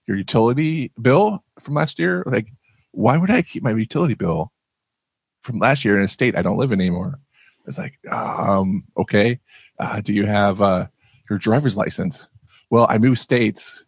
[0.07, 2.23] your utility bill from last year?
[2.25, 2.47] Like,
[2.91, 4.51] why would I keep my utility bill
[5.41, 7.19] from last year in a state I don't live in anymore?
[7.67, 9.39] It's like, um, okay.
[9.77, 10.87] Uh, do you have uh,
[11.29, 12.29] your driver's license?
[12.69, 13.85] Well, I moved states,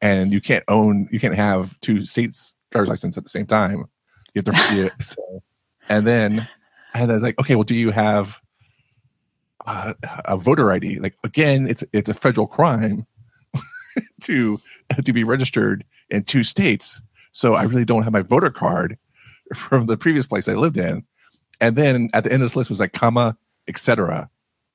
[0.00, 3.84] and you can't own, you can't have two states driver's license at the same time.
[4.34, 5.42] You have to, yeah, so,
[5.88, 6.48] and then
[6.94, 8.40] and I was like, okay, well, do you have
[9.66, 10.98] uh, a voter ID?
[10.98, 13.06] Like again, it's it's a federal crime
[14.22, 14.58] to
[15.04, 17.00] to be registered in two states.
[17.32, 18.96] So I really don't have my voter card
[19.54, 21.04] from the previous place I lived in.
[21.60, 23.36] And then at the end of this list was like comma,
[23.68, 24.28] etc.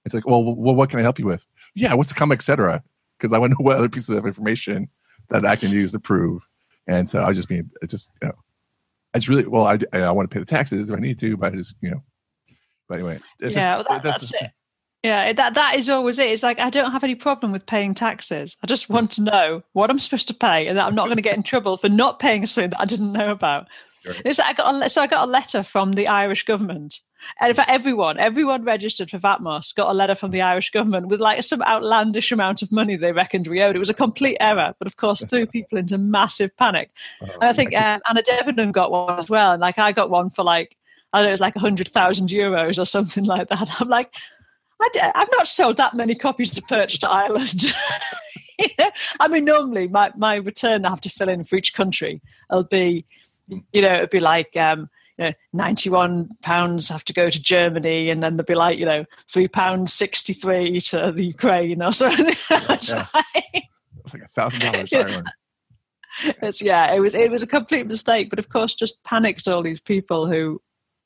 [0.06, 1.46] It's like, well, well, what can I help you with?
[1.76, 2.84] Yeah, what's the comma, etc.
[3.18, 4.90] Because I want to know what other pieces of information
[5.32, 6.48] that I can use to prove.
[6.88, 8.36] And so I just mean, it just you know,
[9.14, 11.54] it's really well, I, I want to pay the taxes if I need to, but
[11.54, 12.02] I just you know,
[12.88, 14.52] but anyway, yeah, just, well, that, that's, that's it.
[15.04, 16.30] Yeah, that that is always it.
[16.30, 18.56] It's like I don't have any problem with paying taxes.
[18.64, 21.18] I just want to know what I'm supposed to pay, and that I'm not going
[21.18, 23.68] to get in trouble for not paying something that I didn't know about.
[24.26, 27.00] It's like I got a, so I got a letter from the Irish government,
[27.40, 31.08] and for everyone, everyone registered for VAT MOSS got a letter from the Irish government
[31.08, 33.76] with like some outlandish amount of money they reckoned we owed.
[33.76, 36.92] It was a complete error, but of course threw people into massive panic.
[37.22, 40.10] Oh, and I think um, Anna Debenham got one as well, and like I got
[40.10, 40.78] one for like
[41.14, 43.70] I don't know, it was like 100,000 euros or something like that.
[43.80, 44.14] I'm like,
[44.82, 47.66] I have not sold that many copies to Perch to Ireland.
[49.20, 52.64] I mean, normally my, my return I have to fill in for each country It'll
[52.64, 53.06] be,
[53.48, 58.10] you know, it'd be like, um, you know, 91 pounds have to go to Germany,
[58.10, 62.36] and then there'd be like, you know, three pounds 63 to the Ukraine or something.
[62.52, 63.06] Yeah.
[64.14, 65.30] like a thousand dollars Ireland.
[66.42, 69.62] It's yeah, it was it was a complete mistake, but of course, just panicked all
[69.62, 70.62] these people who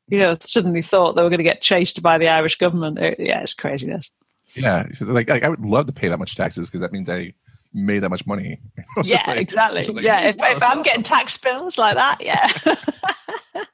[0.07, 2.99] you know, suddenly thought they were going to get chased by the Irish government.
[2.99, 4.11] It, yeah, it's craziness.
[4.53, 7.33] Yeah, like, like I would love to pay that much taxes because that means I
[7.73, 8.61] made that much money.
[9.03, 9.85] yeah, like, exactly.
[9.87, 13.65] Like, yeah, if, if I'm getting tax bills like that, yeah.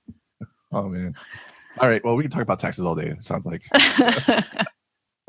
[0.72, 1.16] Oh man.
[1.80, 2.04] All right.
[2.04, 3.08] Well, we can talk about taxes all day.
[3.08, 3.64] It sounds like,
[4.28, 4.46] like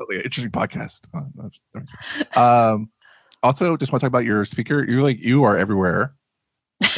[0.09, 1.01] an interesting podcast.
[2.35, 2.89] Oh, um,
[3.41, 4.83] also, just want to talk about your speaker.
[4.83, 6.13] You're like you are everywhere.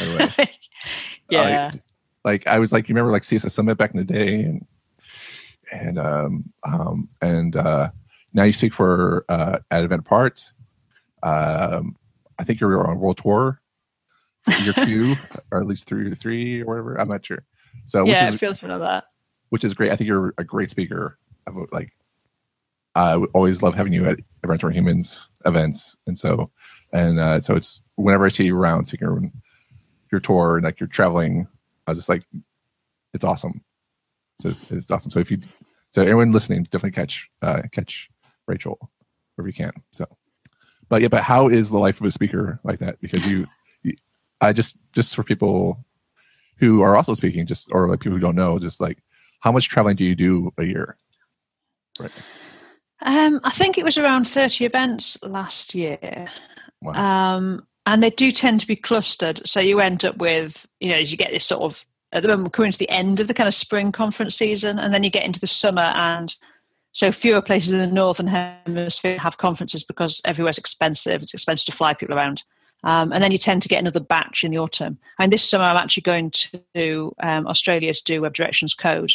[1.30, 1.70] yeah.
[1.72, 1.72] Uh,
[2.24, 4.66] like I was like, you remember like CSS Summit back in the day, and
[5.72, 7.90] and um, um and uh,
[8.32, 10.52] now you speak for uh, at Event Apart.
[11.22, 11.96] Um,
[12.38, 13.60] I think you're on World Tour
[14.42, 15.16] for year two,
[15.50, 17.00] or at least three or three or whatever.
[17.00, 17.44] I'm not sure.
[17.84, 19.04] So yeah, is, feels for that.
[19.50, 19.92] Which is great.
[19.92, 21.18] I think you're a great speaker.
[21.46, 21.92] Of, like
[22.94, 26.50] I always love having you at Environments for Humans events, and so
[26.92, 29.32] and uh, so it's whenever I see you around speaking
[30.10, 31.48] your tour and like you're traveling
[31.86, 32.24] I was just like,
[33.14, 33.62] it's awesome.
[34.40, 35.10] So it's, it's awesome.
[35.10, 35.38] So if you,
[35.92, 38.10] so anyone listening, definitely catch uh, catch
[38.46, 38.78] Rachel
[39.34, 39.72] wherever you can.
[39.92, 40.04] So,
[40.88, 43.00] but yeah, but how is the life of a speaker like that?
[43.00, 43.46] Because you,
[43.82, 43.96] you
[44.40, 45.84] I just just for people
[46.58, 48.98] who are also speaking, just or like people who don't know, just like
[49.40, 50.96] how much traveling do you do a year?
[51.98, 52.10] Right.
[53.02, 56.28] Um, I think it was around thirty events last year.
[56.82, 57.36] Wow.
[57.36, 59.46] Um, and they do tend to be clustered.
[59.46, 62.28] So you end up with, you know, as you get this sort of at the
[62.28, 65.04] moment we're coming to the end of the kind of spring conference season, and then
[65.04, 66.34] you get into the summer, and
[66.92, 71.22] so fewer places in the northern hemisphere have conferences because everywhere's expensive.
[71.22, 72.42] It's expensive to fly people around.
[72.84, 74.98] Um, and then you tend to get another batch in the autumn.
[75.18, 79.12] And this summer, I'm actually going to um, Australia to do Web Directions Code.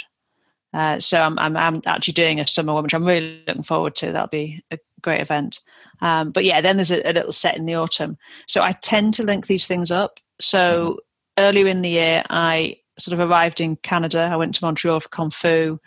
[0.74, 3.96] Uh, so I'm, I'm, I'm, actually doing a summer one, which I'm really looking forward
[3.98, 4.12] to.
[4.12, 5.60] That'll be a great event.
[6.02, 8.18] Um, but yeah, then there's a, a, little set in the autumn.
[8.48, 10.20] So I tend to link these things up.
[10.40, 10.92] So
[11.38, 11.44] mm-hmm.
[11.44, 14.30] earlier in the year, I sort of arrived in Canada.
[14.32, 15.80] I went to Montreal for ConFoo.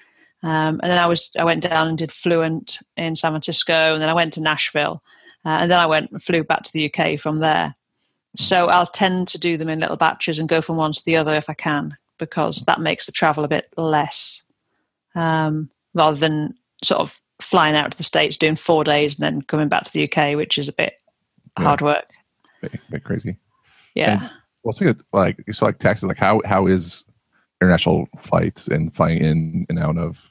[0.43, 4.03] Um, and then I was I went down and did Fluent in San Francisco, and
[4.03, 5.03] then I went to Nashville,
[5.45, 7.75] uh, and then I went and flew back to the UK from there.
[8.37, 11.17] So I'll tend to do them in little batches and go from one to the
[11.17, 14.43] other if I can, because that makes the travel a bit less,
[15.15, 19.43] um, rather than sort of flying out to the states, doing four days, and then
[19.43, 20.95] coming back to the UK, which is a bit
[21.59, 21.65] yeah.
[21.65, 22.07] hard work.
[22.63, 23.37] A bit, a bit crazy.
[23.95, 24.13] Yeah.
[24.13, 24.33] And,
[24.65, 27.05] well, speaking of like so, like taxes, like how how is
[27.61, 30.31] international flights and flying in and out of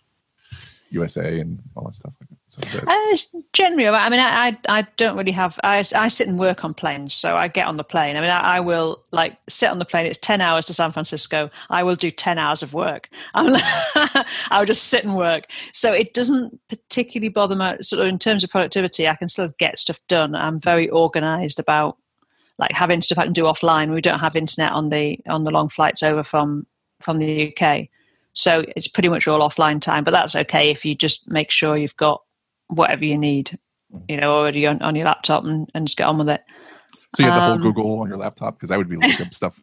[0.90, 2.14] USA and all that stuff?
[2.58, 3.18] Uh,
[3.54, 5.60] generally, I mean, I, I, don't really have.
[5.64, 8.16] I I sit and work on planes, so I get on the plane.
[8.16, 10.06] I mean, I, I, will like sit on the plane.
[10.06, 11.50] It's ten hours to San Francisco.
[11.70, 13.10] I will do ten hours of work.
[13.34, 15.46] i will just sit and work.
[15.74, 17.76] So it doesn't particularly bother me.
[17.82, 20.36] Sort of in terms of productivity, I can still get stuff done.
[20.36, 21.98] I'm very organised about
[22.58, 23.94] like having stuff I can do offline.
[23.94, 26.68] We don't have internet on the on the long flights over from
[27.02, 27.88] from the UK.
[28.34, 31.78] So it's pretty much all offline time, but that's okay if you just make sure
[31.78, 32.24] you've got
[32.76, 33.58] whatever you need,
[34.08, 36.44] you know, already on, on your laptop and, and just get on with it.
[37.16, 39.26] So you have the whole um, Google on your laptop because I would be looking
[39.26, 39.60] up stuff.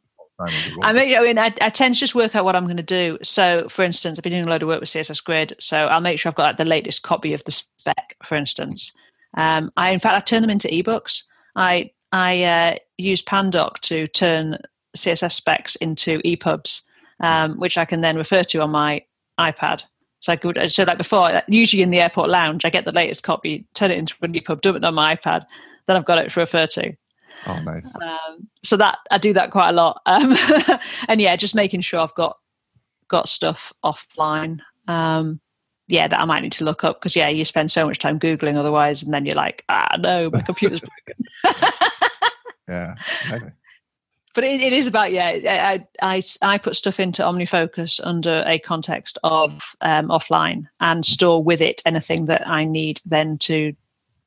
[0.82, 2.82] I mean, I mean, I, I, tend to just work out what I'm going to
[2.82, 3.18] do.
[3.22, 6.00] So, for instance, I've been doing a load of work with CSS Grid, so I'll
[6.00, 8.16] make sure I've got like, the latest copy of the spec.
[8.24, 8.92] For instance,
[9.36, 11.24] um, I in fact I turn them into ebooks.
[11.56, 14.58] I I uh, use Pandoc to turn
[14.96, 16.82] CSS specs into EPUBs,
[17.20, 19.04] um, which I can then refer to on my
[19.38, 19.84] iPad.
[20.20, 23.22] So I could, so like before, usually in the airport lounge, I get the latest
[23.22, 25.44] copy, turn it into a EPUB, dump it on my iPad,
[25.86, 26.92] then I've got it to refer to.
[27.46, 27.94] Oh, nice.
[27.96, 30.34] Um, so that I do that quite a lot, um,
[31.08, 32.36] and yeah, just making sure I've got
[33.08, 34.58] got stuff offline.
[34.88, 35.40] Um,
[35.88, 38.20] yeah, that I might need to look up because yeah, you spend so much time
[38.20, 40.80] googling otherwise, and then you're like, ah, no, my computer's
[41.44, 41.72] broken.
[42.68, 42.94] yeah,
[44.34, 48.58] but it, it is about yeah I, I i put stuff into omnifocus under a
[48.58, 53.74] context of um, offline and store with it anything that i need then to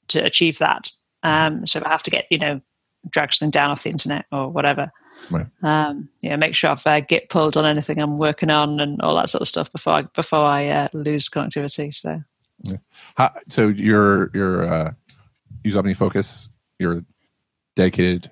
[0.10, 0.92] to achieve that
[1.24, 2.62] um, so if i have to get you know
[3.10, 4.92] drag something down off the internet or whatever
[5.30, 5.48] right.
[5.62, 9.16] um, yeah make sure i've uh, git pulled on anything i'm working on and all
[9.16, 12.22] that sort of stuff before i before i uh, lose connectivity so
[12.64, 12.78] yeah.
[13.16, 14.94] How, so you're you're uh
[15.64, 17.02] use omnifocus you're
[17.76, 18.30] dedicated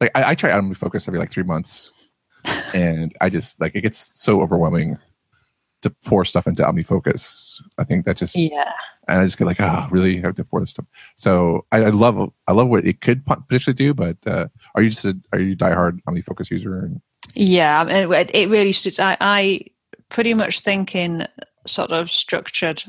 [0.00, 1.90] like I, I try OmniFocus every like three months,
[2.74, 4.98] and I just like it gets so overwhelming
[5.82, 7.62] to pour stuff into OmniFocus.
[7.78, 8.70] I think that just yeah,
[9.08, 10.86] and I just get like, oh, really I have to pour this stuff.
[11.16, 14.90] So I, I love I love what it could potentially do, but uh, are you
[14.90, 16.90] just a, are you diehard OmniFocus user?
[17.34, 18.98] Yeah, it, it really suits.
[18.98, 19.60] I, I
[20.08, 21.26] pretty much think in
[21.66, 22.82] sort of structured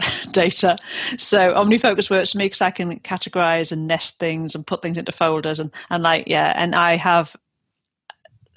[0.30, 0.76] data.
[1.18, 4.98] So OmniFocus works for me because I can categorize and nest things and put things
[4.98, 7.36] into folders and, and like, yeah, and I have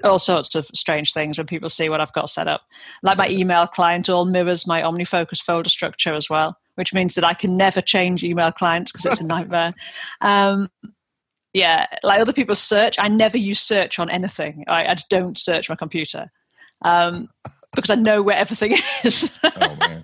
[0.03, 2.61] all sorts of strange things when people see what I've got set up.
[3.03, 7.25] Like my email client all mirrors my OmniFocus folder structure as well, which means that
[7.25, 9.73] I can never change email clients because it's a nightmare.
[10.21, 10.69] Um,
[11.53, 14.63] yeah, like other people search, I never use search on anything.
[14.67, 16.31] I, I just don't search my computer
[16.83, 17.27] um,
[17.73, 18.73] because I know where everything
[19.03, 19.31] is.
[19.43, 20.01] oh,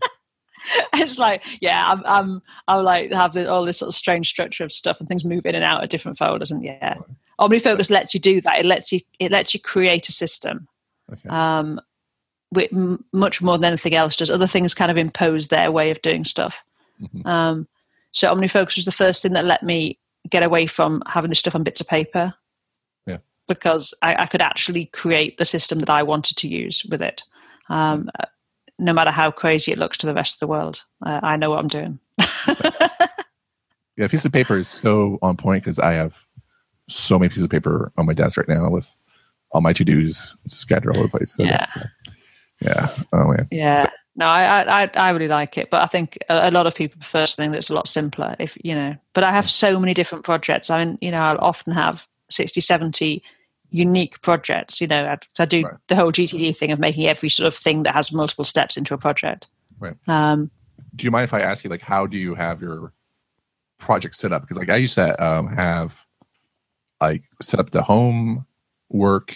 [0.94, 4.64] it's like, yeah, I'm, I'm, I'm like have this, all this sort of strange structure
[4.64, 6.96] of stuff, and things move in and out of different folders, and yeah,
[7.40, 8.60] OmniFocus lets you do that.
[8.60, 10.68] It lets you, it lets you create a system.
[11.12, 11.30] Okay.
[11.30, 11.80] Um,
[12.52, 14.32] with m- much more than anything else does.
[14.32, 16.64] Other things kind of impose their way of doing stuff.
[17.02, 17.28] Mm-hmm.
[17.28, 17.68] Um,
[18.12, 20.00] so OmniFocus was the first thing that let me
[20.30, 22.34] get away from having this stuff on bits of paper.
[23.06, 23.18] Yeah.
[23.48, 27.24] Because I, I could actually create the system that I wanted to use with it.
[27.70, 28.10] Um,
[28.80, 30.84] no matter how crazy it looks to the rest of the world.
[31.06, 32.00] Uh, I know what I'm doing.
[33.98, 36.14] yeah, a piece of paper is so on point because I have
[36.88, 38.88] so many pieces of paper on my desk right now with
[39.52, 41.34] all my to dos scattered all over the place.
[41.36, 41.66] So yeah.
[41.76, 41.86] Uh,
[42.62, 42.96] yeah.
[43.14, 43.48] Oh man.
[43.52, 43.84] Yeah.
[43.84, 43.90] So.
[44.18, 47.00] No, I, I I really like it, but I think a, a lot of people
[47.00, 48.36] prefer something that's a lot simpler.
[48.40, 50.70] If you know, but I have so many different projects.
[50.70, 53.24] I mean, you know, I'll often have 60, 70
[53.72, 54.80] unique projects.
[54.82, 55.76] You know, I, I do right.
[55.88, 58.94] the whole GTD thing of making every sort of thing that has multiple steps into
[58.94, 59.48] a project.
[59.80, 59.96] Right.
[60.08, 60.52] Um,
[60.96, 62.94] do you mind if I ask you, like, how do you have your
[63.80, 64.42] project set up?
[64.42, 66.00] Because, like, I used to um, have
[67.02, 68.46] like set up the home
[68.90, 69.36] work,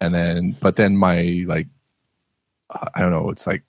[0.00, 1.66] and then, but then my like,
[2.94, 3.62] I don't know, it's like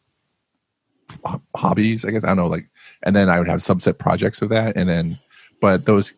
[1.56, 2.24] hobbies, I guess.
[2.24, 2.70] I don't know, like,
[3.04, 5.18] and then I would have subset projects of that, and then,
[5.62, 6.14] but those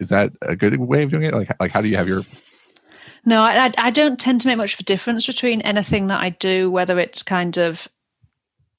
[0.00, 1.34] is that a good way of doing it?
[1.34, 2.24] Like, like how do you have your
[3.24, 6.30] no, I, I don't tend to make much of a difference between anything that I
[6.30, 7.88] do, whether it's kind of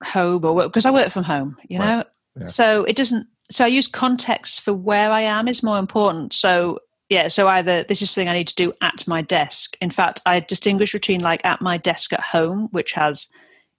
[0.04, 1.98] home or because I work from home, you know.
[1.98, 2.08] Right.
[2.40, 2.46] Yeah.
[2.46, 3.28] So it doesn't.
[3.50, 6.34] So I use context for where I am is more important.
[6.34, 6.80] So
[7.12, 9.76] yeah, so either this is something I need to do at my desk.
[9.82, 13.28] In fact, I distinguish between like at my desk at home, which has,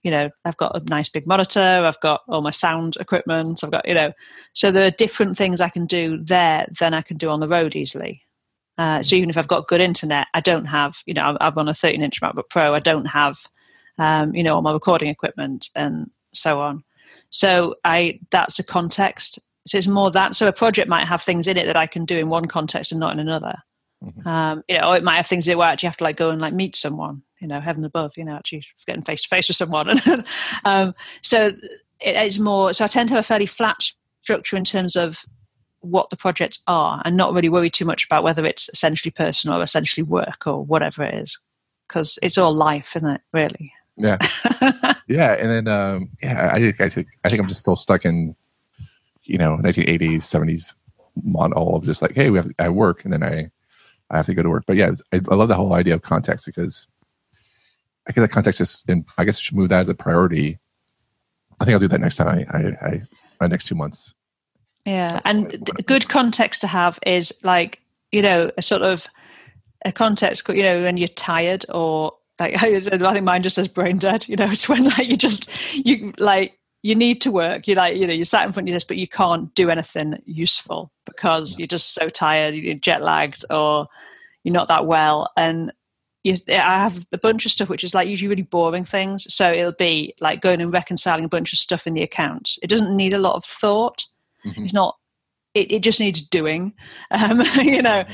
[0.02, 3.70] you know, I've got a nice big monitor, I've got all my sound equipment, I've
[3.70, 4.12] got, you know,
[4.52, 7.48] so there are different things I can do there than I can do on the
[7.48, 8.22] road easily.
[8.78, 11.68] Uh, so even if I've got good internet, I don't have, you know, I'm on
[11.68, 12.74] a 13 inch MacBook Pro.
[12.74, 13.38] I don't have,
[13.98, 16.82] um, you know, all my recording equipment and so on.
[17.30, 19.38] So I that's a context.
[19.66, 20.36] So it's more that.
[20.36, 22.92] So a project might have things in it that I can do in one context
[22.92, 23.54] and not in another.
[24.02, 24.26] Mm-hmm.
[24.26, 26.16] Um, you know, or it might have things that where I actually have to like
[26.16, 27.22] go and like meet someone.
[27.40, 28.12] You know, heaven above.
[28.16, 30.00] You know, actually getting face to face with someone.
[30.64, 31.60] um, so it,
[32.00, 32.72] it's more.
[32.72, 33.76] So I tend to have a fairly flat
[34.22, 35.24] structure in terms of
[35.82, 39.58] what the projects are and not really worry too much about whether it's essentially personal
[39.58, 41.38] or essentially work or whatever it is
[41.88, 43.72] because it's all life isn't it really?
[43.96, 44.18] Yeah.
[45.08, 48.34] Yeah and then um yeah i i think i think i'm just still stuck in
[49.24, 50.72] you know 1980s 70s
[51.22, 53.50] model of just like hey we have i work and then i
[54.10, 54.64] i have to go to work.
[54.66, 56.88] But yeah I, I love the whole idea of context because
[58.08, 60.58] i guess that context is and i guess i should move that as a priority.
[61.60, 63.02] I think i'll do that next time i i, I
[63.40, 64.14] my next two months
[64.84, 69.06] yeah, and good context to have is like you know a sort of
[69.84, 70.48] a context.
[70.48, 74.28] You know when you're tired or like I think mine just says brain dead.
[74.28, 77.68] You know, it's when like you just you like you need to work.
[77.68, 80.20] You like you know you sat in front of this, but you can't do anything
[80.26, 82.54] useful because you're just so tired.
[82.54, 83.86] You're jet lagged or
[84.44, 85.72] you're not that well and.
[86.24, 89.26] You, I have a bunch of stuff which is like usually really boring things.
[89.28, 92.60] So it'll be like going and reconciling a bunch of stuff in the accounts.
[92.62, 94.04] It doesn't need a lot of thought.
[94.44, 94.64] Mm-hmm.
[94.64, 94.96] It's not.
[95.54, 96.72] It, it just needs doing,
[97.10, 98.04] um, you know.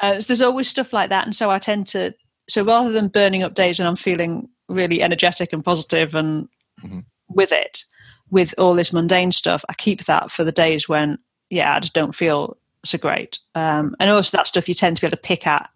[0.00, 2.14] Uh, so there's always stuff like that, and so I tend to.
[2.48, 6.48] So rather than burning up days when I'm feeling really energetic and positive and
[6.82, 7.00] mm-hmm.
[7.28, 7.84] with it,
[8.30, 11.18] with all this mundane stuff, I keep that for the days when,
[11.50, 13.38] yeah, I just don't feel so great.
[13.54, 15.68] Um, and also that stuff you tend to be able to pick at.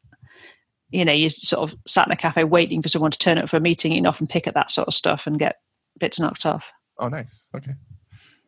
[0.90, 3.48] You know, you sort of sat in a cafe waiting for someone to turn up
[3.48, 3.92] for a meeting.
[3.92, 5.56] You can often pick at that sort of stuff and get
[5.98, 6.70] bits knocked off.
[6.98, 7.46] Oh, nice.
[7.56, 7.72] Okay.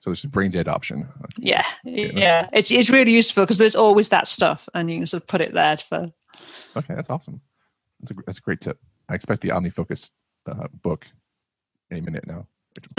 [0.05, 1.09] So this is brain dead option.
[1.39, 5.23] Yeah, yeah, it's it's really useful because there's always that stuff, and you can sort
[5.23, 6.13] of put it there for.
[6.77, 7.41] Okay, that's awesome.
[8.01, 8.79] That's a that's a great tip.
[9.09, 10.11] I expect the OmniFocus
[10.47, 11.07] uh, book
[11.91, 12.47] any minute now.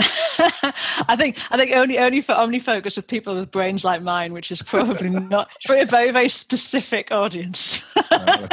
[0.00, 4.50] I think I think only only for OmniFocus with people with brains like mine, which
[4.50, 5.48] is probably not.
[5.64, 7.88] Probably a very very specific audience.
[8.10, 8.48] uh,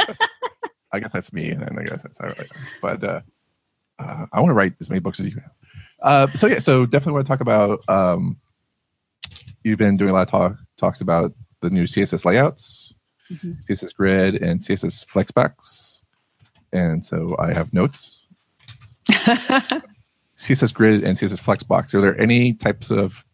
[0.92, 2.52] I guess that's me, and I guess that's all right.
[2.80, 3.20] But uh,
[3.98, 5.50] uh, I want to write as many books as you have.
[6.04, 8.36] Uh, so yeah, so definitely want to talk about um,
[9.64, 12.92] you've been doing a lot of talk talks about the new CSS layouts,
[13.30, 13.52] mm-hmm.
[13.68, 15.98] CSS Grid, and CSS Flexbox.
[16.72, 18.20] And so I have notes.
[19.08, 21.94] CSS Grid and CSS Flexbox.
[21.94, 23.24] Are there any types of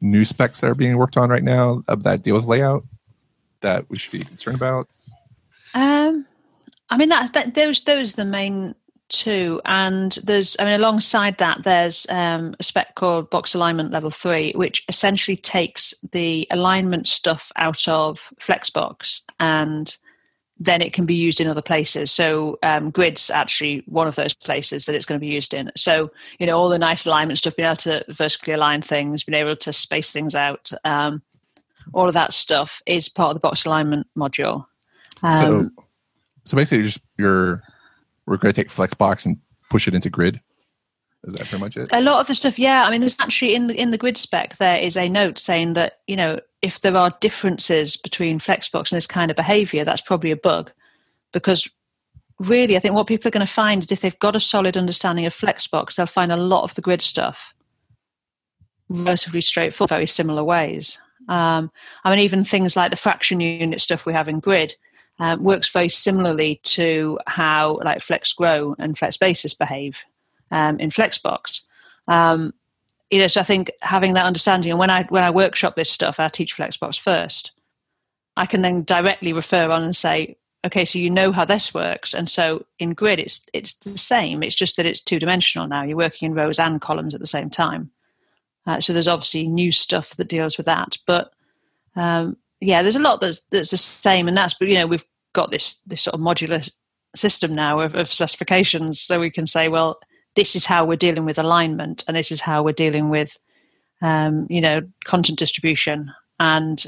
[0.00, 2.84] new specs that are being worked on right now of that deal with layout
[3.60, 4.88] that we should be concerned about?
[5.74, 6.26] Um,
[6.90, 7.54] I mean, that's that.
[7.54, 8.74] Those those are the main
[9.08, 14.10] two and there's i mean alongside that there's um, a spec called box alignment level
[14.10, 19.96] 3 which essentially takes the alignment stuff out of flexbox and
[20.58, 22.10] then it can be used in other places.
[22.10, 25.70] So um, grid's actually one of those places that it's going to be used in.
[25.76, 29.38] So you know all the nice alignment stuff being able to vertically align things being
[29.38, 31.22] able to space things out um,
[31.92, 34.66] all of that stuff is part of the box alignment module.
[35.20, 35.72] So um,
[36.44, 37.62] so basically just your
[38.26, 39.38] we're going to take Flexbox and
[39.70, 40.40] push it into Grid.
[41.24, 41.88] Is that pretty much it?
[41.92, 42.84] A lot of the stuff, yeah.
[42.84, 45.72] I mean, there's actually in the in the grid spec there is a note saying
[45.72, 50.00] that you know if there are differences between Flexbox and this kind of behavior, that's
[50.00, 50.70] probably a bug,
[51.32, 51.68] because
[52.38, 54.76] really, I think what people are going to find is if they've got a solid
[54.76, 57.52] understanding of Flexbox, they'll find a lot of the grid stuff
[58.88, 61.00] relatively straightforward, very similar ways.
[61.28, 61.72] Um,
[62.04, 64.76] I mean, even things like the fraction unit stuff we have in grid
[65.18, 69.98] um, works very similarly to how like Flex Grow and Flex Basis behave
[70.50, 71.62] um, in Flexbox.
[72.08, 72.52] Um,
[73.10, 75.90] you know, so I think having that understanding, and when I when I workshop this
[75.90, 77.52] stuff, I teach Flexbox first.
[78.36, 82.12] I can then directly refer on and say, okay, so you know how this works,
[82.12, 84.42] and so in Grid, it's it's the same.
[84.42, 85.82] It's just that it's two dimensional now.
[85.82, 87.90] You're working in rows and columns at the same time.
[88.66, 91.32] Uh, so there's obviously new stuff that deals with that, but
[91.94, 95.04] um, yeah, there's a lot that's that's the same, and that's but you know we've
[95.32, 96.68] got this this sort of modular
[97.14, 99.98] system now of, of specifications, so we can say, well,
[100.34, 103.38] this is how we're dealing with alignment, and this is how we're dealing with
[104.02, 106.86] um, you know content distribution, and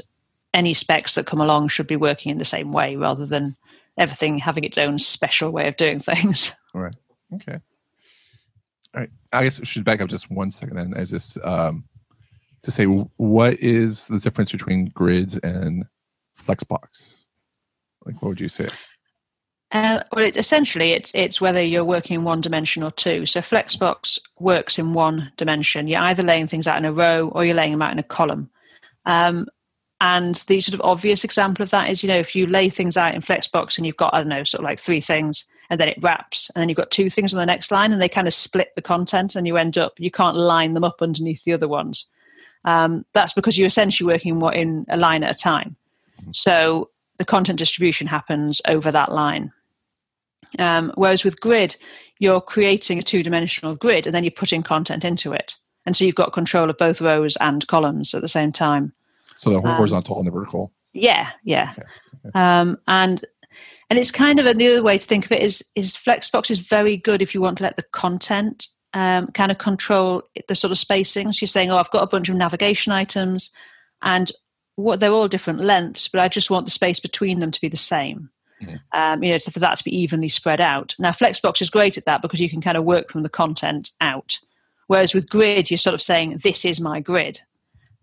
[0.53, 3.55] any specs that come along should be working in the same way rather than
[3.97, 6.51] everything having its own special way of doing things.
[6.73, 6.95] All right.
[7.35, 7.59] Okay.
[8.95, 9.09] All right.
[9.31, 11.83] I guess we should back up just one second then as this um,
[12.63, 15.85] to say what is the difference between grids and
[16.37, 17.17] Flexbox?
[18.05, 18.69] Like, what would you say?
[19.71, 23.25] Uh, well, it, essentially, it's it's whether you're working in one dimension or two.
[23.25, 25.87] So Flexbox works in one dimension.
[25.87, 28.03] You're either laying things out in a row or you're laying them out in a
[28.03, 28.49] column.
[29.05, 29.47] Um,
[30.01, 32.95] and the sort of obvious example of that is, you know, if you lay things
[32.95, 35.79] out in Flexbox and you've got, I don't know, sort of like three things, and
[35.79, 38.07] then it wraps, and then you've got two things on the next line, and they
[38.07, 41.43] kind of split the content, and you end up, you can't line them up underneath
[41.43, 42.05] the other ones.
[42.65, 45.75] Um, that's because you're essentially working in a line at a time.
[46.21, 46.31] Mm-hmm.
[46.33, 49.51] So the content distribution happens over that line.
[50.57, 51.75] Um, whereas with grid,
[52.19, 55.55] you're creating a two dimensional grid and then you're putting content into it.
[55.85, 58.93] And so you've got control of both rows and columns at the same time.
[59.35, 60.71] So the horizontal um, and the vertical.
[60.93, 61.71] Yeah, yeah.
[61.71, 61.87] Okay.
[62.25, 62.39] Okay.
[62.39, 63.23] Um, and
[63.89, 66.51] and it's kind of a, the other way to think of it is is Flexbox
[66.51, 70.55] is very good if you want to let the content um, kind of control the
[70.55, 71.31] sort of spacing.
[71.31, 73.51] So you're saying, oh, I've got a bunch of navigation items,
[74.01, 74.31] and
[74.75, 77.67] what they're all different lengths, but I just want the space between them to be
[77.67, 78.29] the same.
[78.61, 78.75] Mm-hmm.
[78.91, 80.93] Um, you know, for that to be evenly spread out.
[80.99, 83.91] Now, Flexbox is great at that because you can kind of work from the content
[84.01, 84.37] out.
[84.87, 87.41] Whereas with Grid, you're sort of saying, "This is my grid,"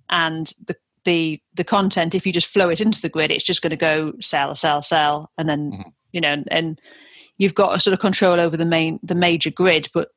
[0.08, 0.76] and the
[1.06, 3.76] the the content, if you just flow it into the grid, it's just going to
[3.76, 5.88] go cell, cell, cell, and then mm-hmm.
[6.12, 6.78] you know, and
[7.38, 10.10] you've got a sort of control over the main the major grid, but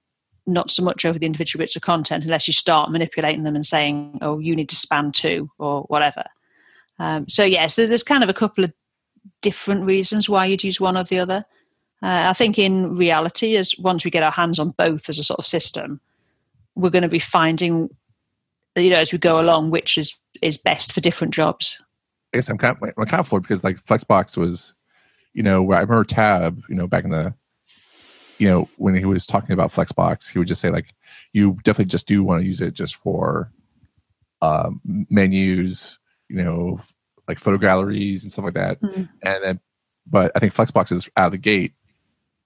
[0.50, 3.66] not so much over the individual bits of content unless you start manipulating them and
[3.66, 6.24] saying, "Oh, you need to span two or whatever."
[7.00, 8.74] Um, so yes, there's kind of a couple of
[9.42, 11.46] different reasons why you'd use one or the other.
[12.02, 15.24] Uh, I think in reality, as once we get our hands on both as a
[15.24, 16.00] sort of system,
[16.76, 17.90] we're going to be finding,
[18.76, 21.82] you know, as we go along, which is is best for different jobs.
[22.34, 24.74] I guess I'm kind of, I'm kind of floored because like Flexbox was,
[25.34, 27.34] you know, where I remember Tab, you know, back in the,
[28.40, 30.94] you know, when he was talking about Flexbox, he would just say like,
[31.34, 33.52] you definitely just do want to use it just for
[34.42, 36.80] um, menus, you know,
[37.28, 38.82] like photo galleries and stuff like that.
[38.82, 39.04] Mm-hmm.
[39.22, 39.60] And then,
[40.08, 41.74] but I think Flexbox is out of the gate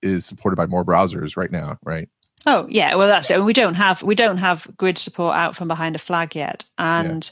[0.01, 2.09] is supported by more browsers right now, right?
[2.45, 3.41] Oh yeah, well that's it.
[3.41, 7.31] We don't have we don't have grid support out from behind a flag yet, and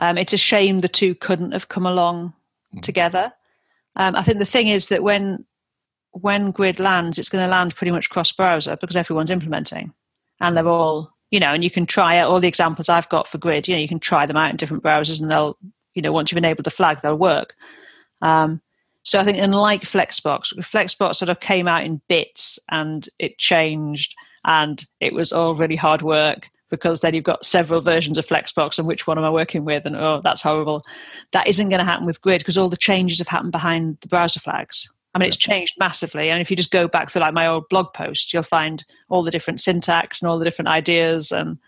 [0.00, 0.08] yeah.
[0.08, 2.80] um, it's a shame the two couldn't have come along mm-hmm.
[2.80, 3.32] together.
[3.94, 5.44] Um, I think the thing is that when
[6.12, 9.92] when grid lands, it's going to land pretty much cross browser because everyone's implementing,
[10.40, 13.28] and they're all you know, and you can try out all the examples I've got
[13.28, 13.68] for grid.
[13.68, 15.56] You know, you can try them out in different browsers, and they'll
[15.94, 17.54] you know once you've enabled the flag, they'll work.
[18.22, 18.60] Um,
[19.02, 24.14] so I think, unlike Flexbox, Flexbox sort of came out in bits and it changed
[24.44, 28.78] and it was all really hard work because then you've got several versions of Flexbox
[28.78, 29.86] and which one am I working with?
[29.86, 30.82] And oh, that's horrible.
[31.32, 34.08] That isn't going to happen with Grid because all the changes have happened behind the
[34.08, 34.88] browser flags.
[35.14, 36.30] I mean, it's changed massively.
[36.30, 39.22] And if you just go back to like my old blog posts, you'll find all
[39.22, 41.58] the different syntax and all the different ideas and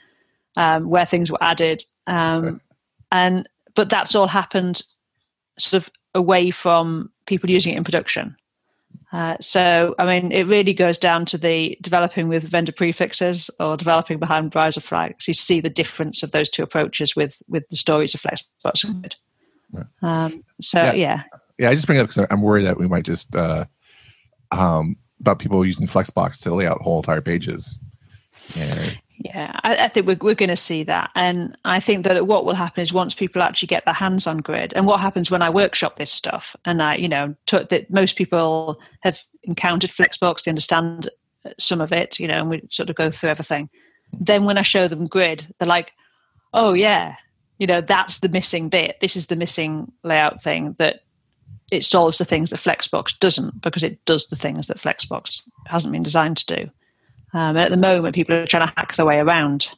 [0.57, 1.85] um, where things were added.
[2.07, 2.61] Um,
[3.11, 4.83] and but that's all happened
[5.59, 8.37] sort of away from people using it in production.
[9.13, 13.77] Uh, so, I mean, it really goes down to the developing with vendor prefixes or
[13.77, 15.29] developing behind browser flags.
[15.29, 19.15] You see the difference of those two approaches with with the stories of Flexbox.
[20.01, 20.93] Um, so, yeah.
[20.93, 21.23] yeah.
[21.59, 21.71] Yeah.
[21.71, 23.65] I just bring it up because I'm worried that we might just uh,
[24.51, 27.79] um, about people using Flexbox to lay out whole entire pages.
[28.55, 28.91] Yeah.
[29.25, 31.11] Yeah, I, I, think we're, we're going to see that.
[31.15, 34.39] And I think that what will happen is once people actually get their hands on
[34.39, 37.89] grid, and what happens when I workshop this stuff, and I, you know, t- that
[37.89, 41.09] most people have encountered Flexbox, they understand
[41.59, 43.71] some of it, you know, and we sort of go through everything.
[44.13, 45.93] Then when I show them grid, they're like,
[46.53, 47.15] oh, yeah,
[47.59, 48.99] you know, that's the missing bit.
[49.01, 51.03] This is the missing layout thing that
[51.73, 55.91] it solves the things that Flexbox doesn't because it does the things that Flexbox hasn't
[55.91, 56.63] been designed to do.
[57.33, 59.71] Um, and at the moment, people are trying to hack their way around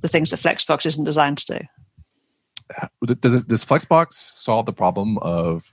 [0.00, 3.14] the things that Flexbox isn't designed to do.
[3.20, 5.72] Does, does Flexbox solve the problem of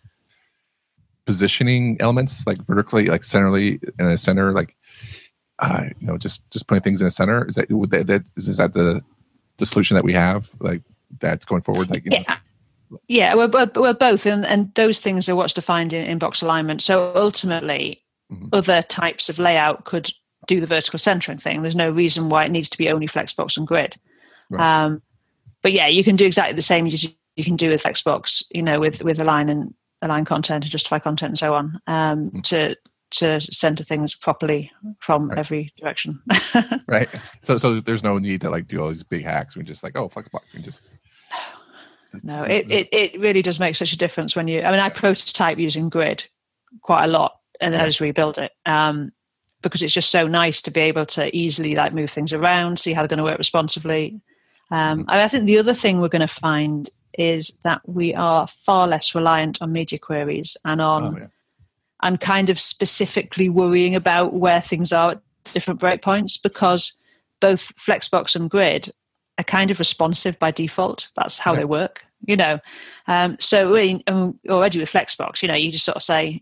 [1.26, 4.76] positioning elements like vertically, like centrally in a center, like
[5.60, 7.48] uh, you know, just just putting things in a center?
[7.48, 9.02] Is that would that, that is, is that the
[9.58, 10.84] the solution that we have, like
[11.20, 11.90] that's going forward?
[11.90, 12.20] Like, yeah.
[12.28, 12.36] Know?
[13.08, 16.82] Yeah, well, well, both, and, and those things are what's defined in, in box alignment.
[16.82, 18.48] So ultimately, mm-hmm.
[18.54, 20.10] other types of layout could
[20.48, 21.62] do the vertical centering thing.
[21.62, 23.96] There's no reason why it needs to be only Flexbox and Grid.
[24.50, 24.86] Right.
[24.86, 25.02] Um,
[25.62, 28.64] but yeah, you can do exactly the same as you can do with Flexbox, you
[28.64, 32.44] know, with with align and align content and justify content and so on um, mm.
[32.44, 32.76] to
[33.10, 35.40] to center things properly from right.
[35.40, 36.22] every direction.
[36.88, 37.10] right.
[37.42, 39.56] So so there's no need to like do all these big hacks.
[39.56, 40.82] We just like oh Flexbox, we just.
[42.24, 44.62] No, it, it, it really does make such a difference when you.
[44.62, 46.26] I mean, I prototype using Grid
[46.82, 48.52] quite a lot, and then I just rebuild it.
[48.66, 49.12] Um,
[49.62, 52.94] because it's just so nice to be able to easily like move things around, see
[52.94, 54.22] how they're going to work responsively.
[54.72, 55.10] Um, mm-hmm.
[55.10, 59.16] I think the other thing we're going to find is that we are far less
[59.16, 61.28] reliant on media queries and on oh, yeah.
[62.04, 66.94] and kind of specifically worrying about where things are at different breakpoints because
[67.40, 68.90] both Flexbox and Grid
[69.38, 71.10] are kind of responsive by default.
[71.16, 72.60] That's how they work, you know.
[73.08, 73.76] Um, so
[74.08, 76.42] um, already with Flexbox, you know, you just sort of say,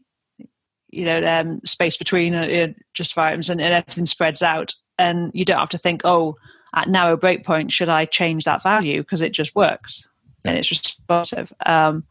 [0.95, 5.43] you know um, space between uh, just items and, and, everything spreads out and you
[5.45, 6.35] don't have to think oh
[6.73, 10.09] at narrow breakpoint should i change that value because it just works
[10.43, 10.51] yeah.
[10.51, 12.03] and it's responsive um,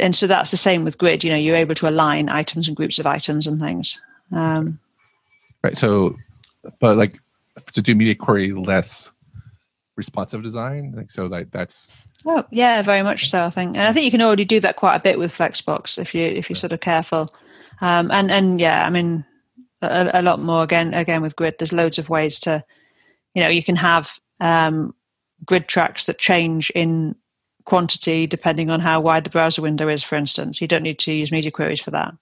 [0.00, 2.76] and so that's the same with grid you know you're able to align items and
[2.76, 4.00] groups of items and things
[4.32, 4.78] um,
[5.62, 6.16] right so
[6.80, 7.18] but like
[7.72, 9.12] to do media query less
[9.96, 13.44] responsive design like so that that's Oh yeah, very much so.
[13.44, 15.98] I think, and I think you can already do that quite a bit with Flexbox
[15.98, 17.32] if you if you're sort of careful.
[17.80, 19.24] Um, and and yeah, I mean,
[19.82, 21.54] a, a, lot more again again with grid.
[21.58, 22.64] There's loads of ways to,
[23.34, 24.94] you know, you can have um,
[25.44, 27.14] grid tracks that change in
[27.64, 30.02] quantity depending on how wide the browser window is.
[30.02, 32.14] For instance, you don't need to use media queries for that.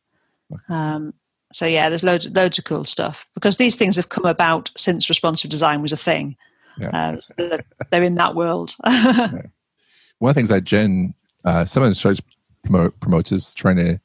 [0.68, 1.14] Um,
[1.53, 5.09] so yeah, there's loads loads of cool stuff because these things have come about since
[5.09, 6.37] responsive design was a thing.
[6.79, 7.18] Yeah.
[7.39, 7.57] Uh,
[7.91, 8.75] they're in that world.
[8.85, 11.14] One of the things that Jen,
[11.45, 12.20] uh, someone starts
[12.64, 14.01] promote, promotes is trying to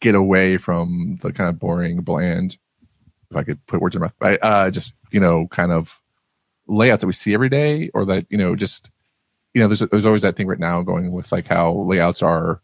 [0.00, 2.58] get away from the kind of boring, bland.
[3.30, 6.00] If I could put words in my mouth, uh, just you know, kind of
[6.68, 8.90] layouts that we see every day, or that you know, just
[9.54, 12.60] you know, there's there's always that thing right now going with like how layouts are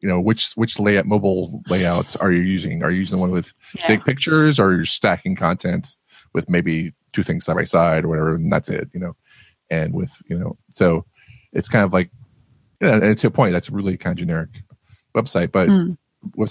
[0.00, 3.30] you know which which layout mobile layouts are you using are you using the one
[3.30, 3.88] with yeah.
[3.88, 5.96] big pictures or you're stacking content
[6.34, 9.14] with maybe two things side by side or whatever and that's it you know
[9.70, 11.04] and with you know so
[11.52, 12.10] it's kind of like
[12.80, 14.50] you know, and to a point that's a really kind of generic
[15.14, 15.96] website but mm.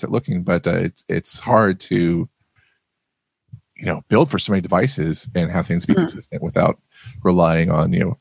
[0.04, 2.28] it looking but uh, it's it's hard to
[3.76, 5.98] you know build for so many devices and have things be mm.
[5.98, 6.80] consistent without
[7.24, 8.18] relying on you know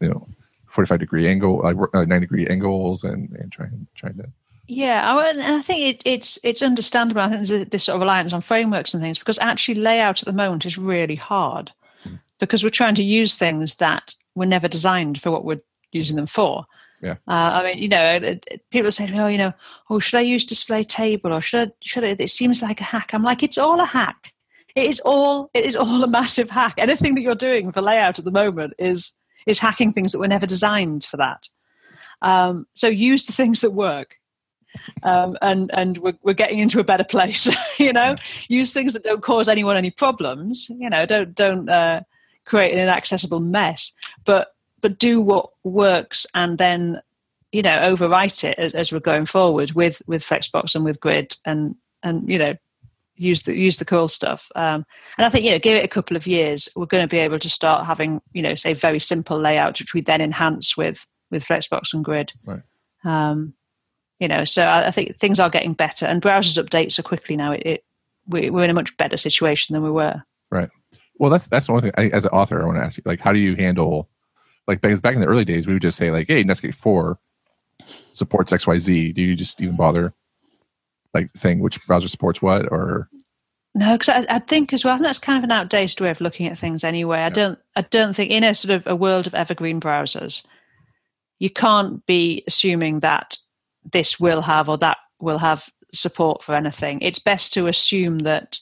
[0.00, 0.26] you know
[0.66, 4.30] 45 degree angle uh, 90 degree angles and and trying trying to
[4.70, 7.22] yeah, and I think it, it's it's understandable.
[7.22, 10.26] I think there's this sort of reliance on frameworks and things because actually layout at
[10.26, 11.72] the moment is really hard
[12.04, 12.14] hmm.
[12.38, 15.60] because we're trying to use things that were never designed for what we're
[15.90, 16.66] using them for.
[17.02, 17.16] Yeah.
[17.26, 18.38] Uh, I mean, you know,
[18.70, 19.52] people say to me, "Oh, you know,
[19.88, 21.72] oh, should I use display table or should I?
[21.82, 22.16] Should I?
[22.16, 24.32] It seems like a hack." I'm like, it's all a hack.
[24.76, 25.50] It is all.
[25.52, 26.74] It is all a massive hack.
[26.78, 29.10] Anything that you're doing for layout at the moment is
[29.46, 31.48] is hacking things that were never designed for that.
[32.22, 34.19] Um, so use the things that work
[35.02, 37.48] um, and and we're, we're getting into a better place.
[37.78, 38.16] you know,
[38.48, 40.68] use things that don't cause anyone any problems.
[40.70, 42.02] You know, don't don't uh,
[42.44, 43.92] create an inaccessible mess,
[44.24, 47.00] but but do what works and then
[47.52, 51.36] you know overwrite it as, as we're going forward with with Flexbox and with Grid
[51.44, 52.54] and and you know
[53.20, 54.50] use the use the cool stuff.
[54.54, 54.84] Um,
[55.18, 57.18] and I think you know, give it a couple of years, we're going to be
[57.18, 61.06] able to start having you know, say very simple layouts, which we then enhance with
[61.30, 62.32] with Flexbox and Grid.
[62.44, 62.62] Right.
[63.04, 63.54] Um,
[64.20, 67.36] you know so I, I, think things are getting better and browsers update so quickly
[67.36, 67.52] now.
[67.52, 67.84] It, it
[68.28, 70.22] we, are in a much better situation than we were.
[70.50, 70.68] Right.
[71.18, 73.20] Well that's that's one thing I, as an author i want to ask you like
[73.20, 74.08] how do you handle
[74.68, 77.18] like because back in the early days we would just say like hey netscape 4
[78.12, 80.14] supports xyz do you just even bother
[81.14, 83.08] like saying which browser supports what or?
[83.74, 86.10] No, because I, I, think as well, I think that's kind of an outdated way
[86.10, 86.82] of looking at things.
[86.82, 90.44] Anyway, I don't, I don't think in a sort of a world of evergreen browsers,
[91.38, 93.38] you can't be assuming that
[93.92, 97.00] this will have or that will have support for anything.
[97.00, 98.58] It's best to assume that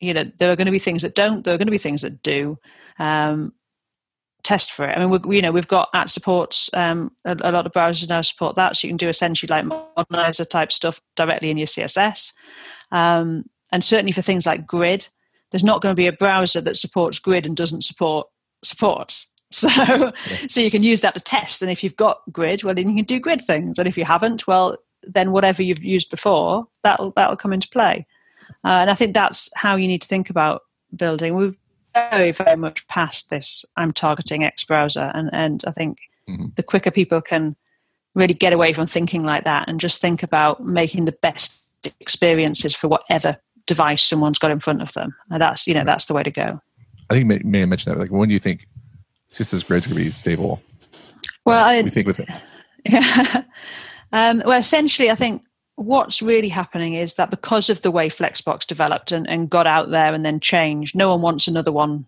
[0.00, 1.44] you know there are going to be things that don't.
[1.44, 2.58] There are going to be things that do.
[2.98, 3.52] Um,
[4.44, 4.96] test for it.
[4.96, 6.70] I mean, we, you know, we've got at supports.
[6.72, 9.64] Um, a, a, lot of browsers now support that, so you can do essentially like
[9.64, 12.32] Modernizr type stuff directly in your CSS.
[12.90, 15.08] Um, and certainly for things like Grid,
[15.50, 18.26] there's not going to be a browser that supports Grid and doesn't support
[18.64, 19.26] supports.
[19.50, 20.10] So, yeah.
[20.48, 21.62] so you can use that to test.
[21.62, 23.78] And if you've got grid, well, then you can do grid things.
[23.78, 28.06] And if you haven't, well, then whatever you've used before, that'll that'll come into play.
[28.64, 30.62] Uh, and I think that's how you need to think about
[30.96, 31.34] building.
[31.36, 31.56] We've
[31.94, 33.64] very very much past this.
[33.76, 36.46] I'm targeting X browser, and and I think mm-hmm.
[36.56, 37.56] the quicker people can
[38.14, 41.64] really get away from thinking like that and just think about making the best
[42.00, 43.36] experiences for whatever
[43.66, 45.14] device someone's got in front of them.
[45.30, 46.60] And that's you know that's the way to go.
[47.10, 47.98] I think may, may I mention that.
[47.98, 48.66] Like, when do you think
[49.30, 50.62] CSS Grid's going to be stable.
[51.44, 52.28] Well, I, we think with it.
[52.84, 53.42] Yeah.
[54.12, 55.42] um, well, essentially, I think
[55.76, 59.90] what's really happening is that because of the way Flexbox developed and, and got out
[59.90, 62.04] there and then changed, no one wants another one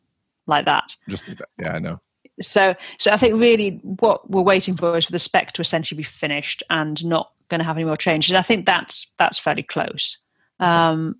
[0.46, 0.96] like that.
[1.08, 1.48] Just like that.
[1.58, 2.00] Yeah, I know.
[2.40, 5.96] So, so I think really what we're waiting for is for the spec to essentially
[5.96, 8.30] be finished and not going to have any more changes.
[8.30, 10.18] And I think that's that's fairly close.
[10.58, 11.16] Um,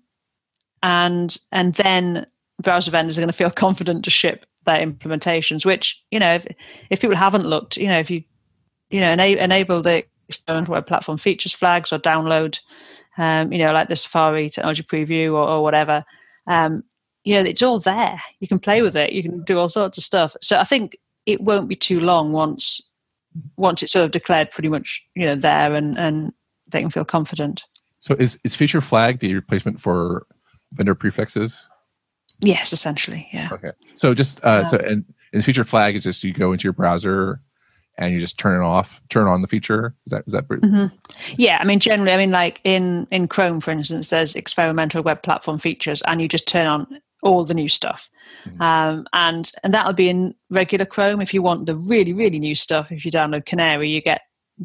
[0.81, 2.25] and and then
[2.61, 6.47] browser vendors are going to feel confident to ship their implementations, which, you know, if,
[6.89, 8.23] if people haven't looked, you know, if you,
[8.89, 12.59] you know, ena- enable the experimental web platform features flags or download,
[13.17, 16.03] um, you know, like the Safari technology preview or, or whatever,
[16.47, 16.83] um,
[17.23, 18.21] you know, it's all there.
[18.39, 19.13] You can play with it.
[19.13, 20.35] You can do all sorts of stuff.
[20.41, 22.81] So I think it won't be too long once
[23.55, 26.33] once it's sort of declared pretty much, you know, there and, and
[26.67, 27.63] they can feel confident.
[27.99, 30.25] So is, is feature flag the replacement for
[30.73, 31.65] vendor prefixes?
[32.41, 33.49] Yes, essentially, yeah.
[33.51, 33.71] Okay.
[33.95, 36.73] So just uh, so and, and the feature flag is just you go into your
[36.73, 37.41] browser
[37.97, 39.95] and you just turn it off, turn on the feature.
[40.05, 40.47] Is that is that?
[40.47, 40.95] Mm-hmm.
[41.35, 45.21] Yeah, I mean generally, I mean like in in Chrome, for instance, there's experimental web
[45.23, 46.87] platform features, and you just turn on
[47.23, 48.09] all the new stuff.
[48.45, 48.61] Mm-hmm.
[48.61, 51.21] Um, and and that'll be in regular Chrome.
[51.21, 54.21] If you want the really really new stuff, if you download Canary, you get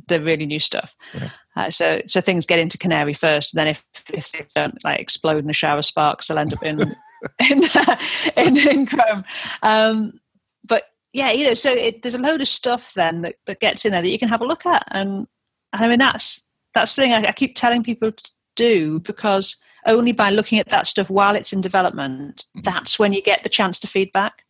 [0.08, 0.94] the really new stuff.
[1.14, 1.30] Yeah.
[1.56, 3.54] Uh, so so things get into Canary first.
[3.54, 6.52] and Then if if they don't like explode in a shower of sparks, they'll end
[6.52, 6.80] up in
[7.50, 7.64] in,
[8.36, 9.24] in, in Chrome.
[9.62, 10.20] Um,
[10.64, 13.84] but yeah, you know, so it, there's a load of stuff then that, that gets
[13.84, 15.26] in there that you can have a look at, and
[15.72, 16.42] I mean that's
[16.74, 20.68] that's the thing I, I keep telling people to do because only by looking at
[20.68, 22.62] that stuff while it's in development, mm-hmm.
[22.62, 24.44] that's when you get the chance to feedback.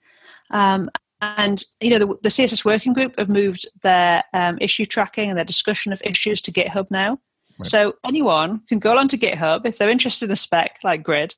[0.50, 0.90] Um,
[1.20, 5.38] and you know, the, the, CSS working group have moved their um, issue tracking and
[5.38, 7.18] their discussion of issues to GitHub now.
[7.58, 7.66] Right.
[7.66, 11.34] So anyone can go along to GitHub if they're interested in a spec like Grid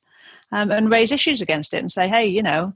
[0.51, 2.73] um, and raise issues against it and say, hey, you know,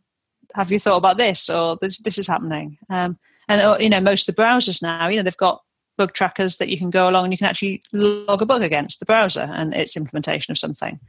[0.56, 2.78] have you thought about this or this, this is happening?
[2.90, 3.18] Um,
[3.50, 5.62] and uh, you know, most of the browsers now, you know, they've got
[5.98, 9.00] bug trackers that you can go along and you can actually log a bug against
[9.00, 11.00] the browser and its implementation of something.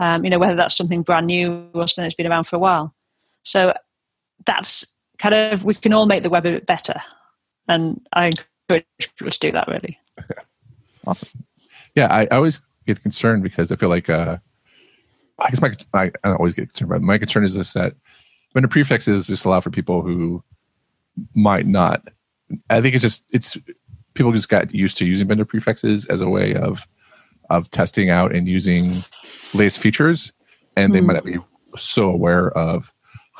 [0.00, 2.60] Um, you know, whether that's something brand new or something that's been around for a
[2.60, 2.94] while.
[3.44, 3.74] So
[4.46, 4.86] that's
[5.22, 7.00] kind of we can all make the web a bit better,
[7.68, 8.32] and I
[8.68, 9.68] encourage people to do that.
[9.68, 9.98] Really.
[11.06, 11.44] Awesome.
[11.94, 14.38] Yeah, I, I always get concerned because I feel like uh,
[15.38, 17.94] I guess my I, I don't always get concerned, but my concern is this that
[18.52, 20.42] vendor prefixes just allow for people who
[21.34, 22.08] might not.
[22.70, 23.56] I think it's just it's
[24.14, 26.86] people just got used to using vendor prefixes as a way of
[27.50, 29.04] of testing out and using
[29.54, 30.32] latest features,
[30.76, 31.06] and mm they hmm.
[31.06, 31.38] might not be
[31.76, 32.92] so aware of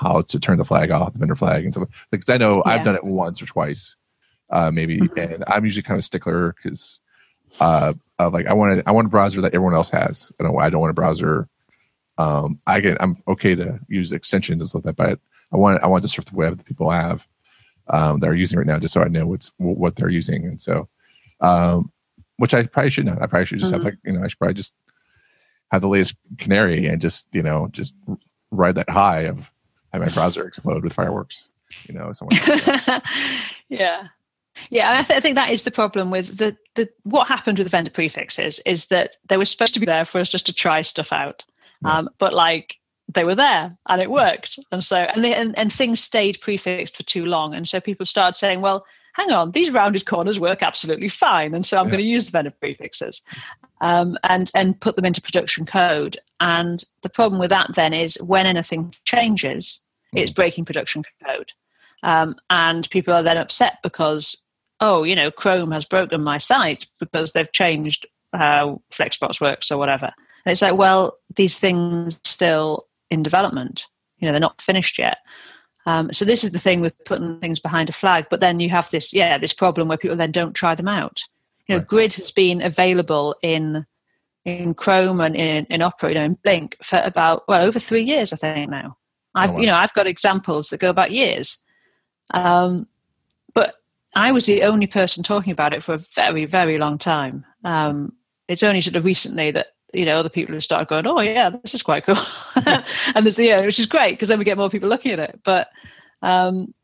[0.02, 2.08] how to turn the flag off, the vendor flag, and stuff.
[2.10, 2.72] Because I know yeah.
[2.72, 3.96] I've done it once or twice,
[4.50, 5.18] uh, maybe, mm-hmm.
[5.18, 7.00] and I'm usually kind of a stickler because
[7.60, 10.32] uh, like I want to I want a browser that everyone else has.
[10.40, 11.48] I don't I don't want a browser.
[12.18, 15.20] Um, I get I'm okay to use extensions and stuff like that, but
[15.52, 17.26] I want I want to surf the web that people have
[17.88, 20.60] um, that are using right now, just so I know what's what they're using, and
[20.60, 20.88] so,
[21.40, 21.92] um,
[22.36, 23.22] which I probably should not.
[23.22, 23.84] I probably should just mm-hmm.
[23.84, 24.74] have like you know I should probably just
[25.70, 27.94] have the latest canary and just you know just
[28.50, 29.50] ride that high of
[29.92, 31.48] have my browser explode with fireworks.
[31.88, 33.02] You know, like
[33.68, 34.08] yeah.
[34.70, 37.66] Yeah, I, th- I, think that is the problem with the, the what happened with
[37.66, 40.52] the vendor prefixes is that they were supposed to be there for us just to
[40.52, 41.44] try stuff out,
[41.82, 41.98] yeah.
[41.98, 42.78] um, but like
[43.08, 46.96] they were there and it worked, and so and, they, and and things stayed prefixed
[46.96, 48.84] for too long, and so people started saying, well,
[49.14, 51.92] hang on, these rounded corners work absolutely fine, and so I'm yeah.
[51.92, 53.22] going to use the vendor prefixes,
[53.82, 56.16] um, and and put them into production code.
[56.40, 59.82] And the problem with that then is when anything changes,
[60.14, 60.20] mm.
[60.20, 61.52] it's breaking production code,
[62.02, 64.42] um, and people are then upset because
[64.82, 68.04] oh, you know, Chrome has broken my site because they've changed
[68.34, 70.10] how Flexbox works or whatever.
[70.44, 73.86] And it's like, well, these things still in development.
[74.18, 75.18] You know, they're not finished yet.
[75.86, 78.26] Um, so this is the thing with putting things behind a flag.
[78.28, 81.20] But then you have this, yeah, this problem where people then don't try them out.
[81.72, 81.88] You know, right.
[81.88, 83.86] Grid has been available in
[84.44, 88.02] in Chrome and in, in Opera, you know, in Blink for about well over three
[88.02, 88.96] years, I think now.
[89.34, 89.60] I've oh, wow.
[89.60, 91.58] you know I've got examples that go back years,
[92.34, 92.86] um,
[93.54, 93.76] but
[94.14, 97.46] I was the only person talking about it for a very very long time.
[97.64, 98.12] Um,
[98.48, 101.48] it's only sort of recently that you know other people have started going, oh yeah,
[101.48, 102.18] this is quite cool,
[103.14, 105.40] and there's yeah, which is great because then we get more people looking at it.
[105.44, 105.70] But
[106.20, 106.74] um,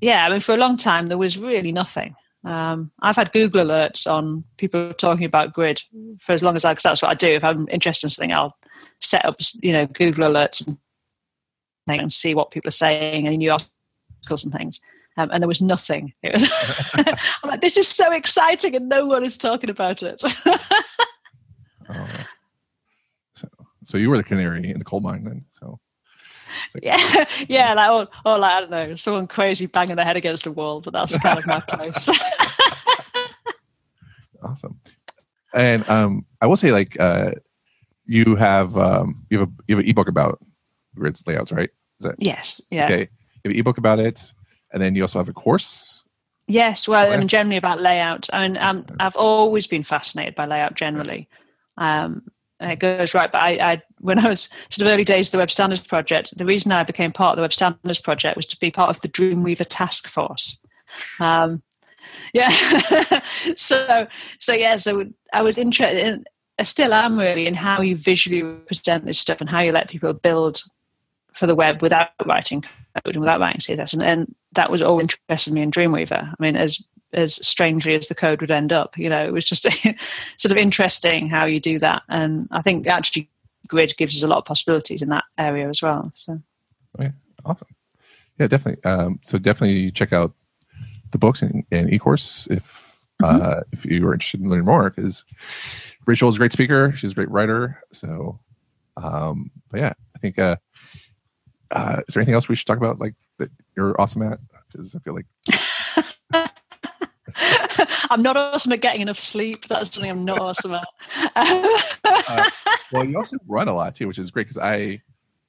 [0.00, 2.16] yeah, I mean, for a long time there was really nothing.
[2.44, 5.82] Um, I've had Google alerts on people talking about grid
[6.18, 7.28] for as long as I, because that's what I do.
[7.28, 8.56] If I'm interested in something, I'll
[9.00, 10.76] set up, you know, Google alerts and,
[11.88, 14.80] and see what people are saying and new articles and things.
[15.18, 16.12] Um, and there was nothing.
[16.22, 16.50] It was
[17.42, 20.22] I'm like, this is so exciting, and no one is talking about it.
[21.90, 22.08] oh.
[23.36, 23.48] so,
[23.84, 25.44] so you were the canary in the coal mine then.
[25.50, 25.78] So
[26.74, 30.16] like, yeah, yeah, like or, or like I don't know, someone crazy banging their head
[30.16, 32.10] against a wall, but that's kind of my place.
[34.42, 34.78] awesome.
[35.54, 37.32] And um, I will say, like, uh,
[38.06, 40.38] you have um, you have a you have an ebook about
[40.94, 41.70] grids layouts, right?
[42.00, 42.60] Is that yes?
[42.70, 42.84] Yeah.
[42.86, 43.00] Okay.
[43.00, 44.32] You have an ebook about it,
[44.72, 46.02] and then you also have a course.
[46.48, 48.28] Yes, well, I mean, generally about layout.
[48.32, 51.28] I mean, um, I've always been fascinated by layout generally.
[51.78, 52.30] Um,
[52.70, 53.30] it goes right.
[53.30, 56.36] But I, I, when I was sort of early days of the Web Standards Project,
[56.36, 59.00] the reason I became part of the Web Standards Project was to be part of
[59.02, 60.58] the Dreamweaver task force.
[61.20, 61.62] Um,
[62.32, 62.50] yeah,
[63.56, 64.06] so
[64.38, 66.06] so yeah, so I was interested.
[66.06, 66.24] In,
[66.58, 69.88] I still am really in how you visually represent this stuff and how you let
[69.88, 70.62] people build
[71.32, 75.00] for the web without writing code and without writing CSS, and, and that was all
[75.00, 76.28] interested me in Dreamweaver.
[76.28, 78.96] I mean, as as strangely as the code would end up.
[78.96, 79.62] You know, it was just
[80.36, 83.28] sort of interesting how you do that, and I think actually
[83.68, 86.10] Grid gives us a lot of possibilities in that area as well.
[86.14, 86.40] So,
[86.98, 87.12] yeah,
[87.44, 87.68] awesome.
[88.38, 88.82] Yeah, definitely.
[88.84, 90.34] Um, so definitely check out
[91.10, 93.42] the books and, and eCourse if mm-hmm.
[93.42, 94.90] uh, if you are interested in learning more.
[94.90, 95.24] Because
[96.06, 96.92] Rachel is a great speaker.
[96.96, 97.80] She's a great writer.
[97.92, 98.40] So,
[98.96, 100.56] um, but yeah, I think uh,
[101.70, 102.98] uh, is there anything else we should talk about?
[102.98, 104.38] Like that you're awesome at?
[104.70, 105.26] Because I feel like
[108.10, 109.66] I'm not awesome at getting enough sleep.
[109.66, 110.88] That's something I'm not awesome at.
[111.34, 112.50] uh,
[112.92, 115.00] well, you also run a lot too, which is great because I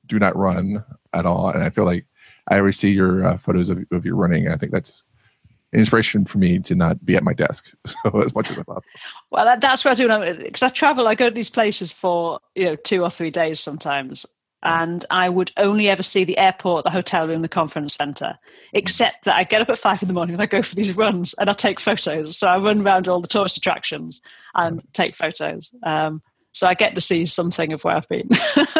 [0.08, 2.06] do not run at all, and I feel like
[2.50, 4.46] I always see your uh, photos of, of your running.
[4.46, 5.04] And I think that's
[5.72, 8.64] an inspiration for me to not be at my desk so as much as I
[8.64, 8.92] possible.
[9.32, 11.08] Well, that, that's what I do because I travel.
[11.08, 14.26] I go to these places for you know two or three days sometimes,
[14.64, 18.38] and I would only ever see the airport, the hotel room, the conference center,
[18.74, 20.96] except that I get up at five in the morning and I go for these
[20.96, 22.38] runs and I take photos.
[22.38, 24.22] So I run around all the tourist attractions
[24.56, 25.74] and take photos.
[25.84, 26.22] Um,
[26.54, 28.30] so I get to see something of where I've been.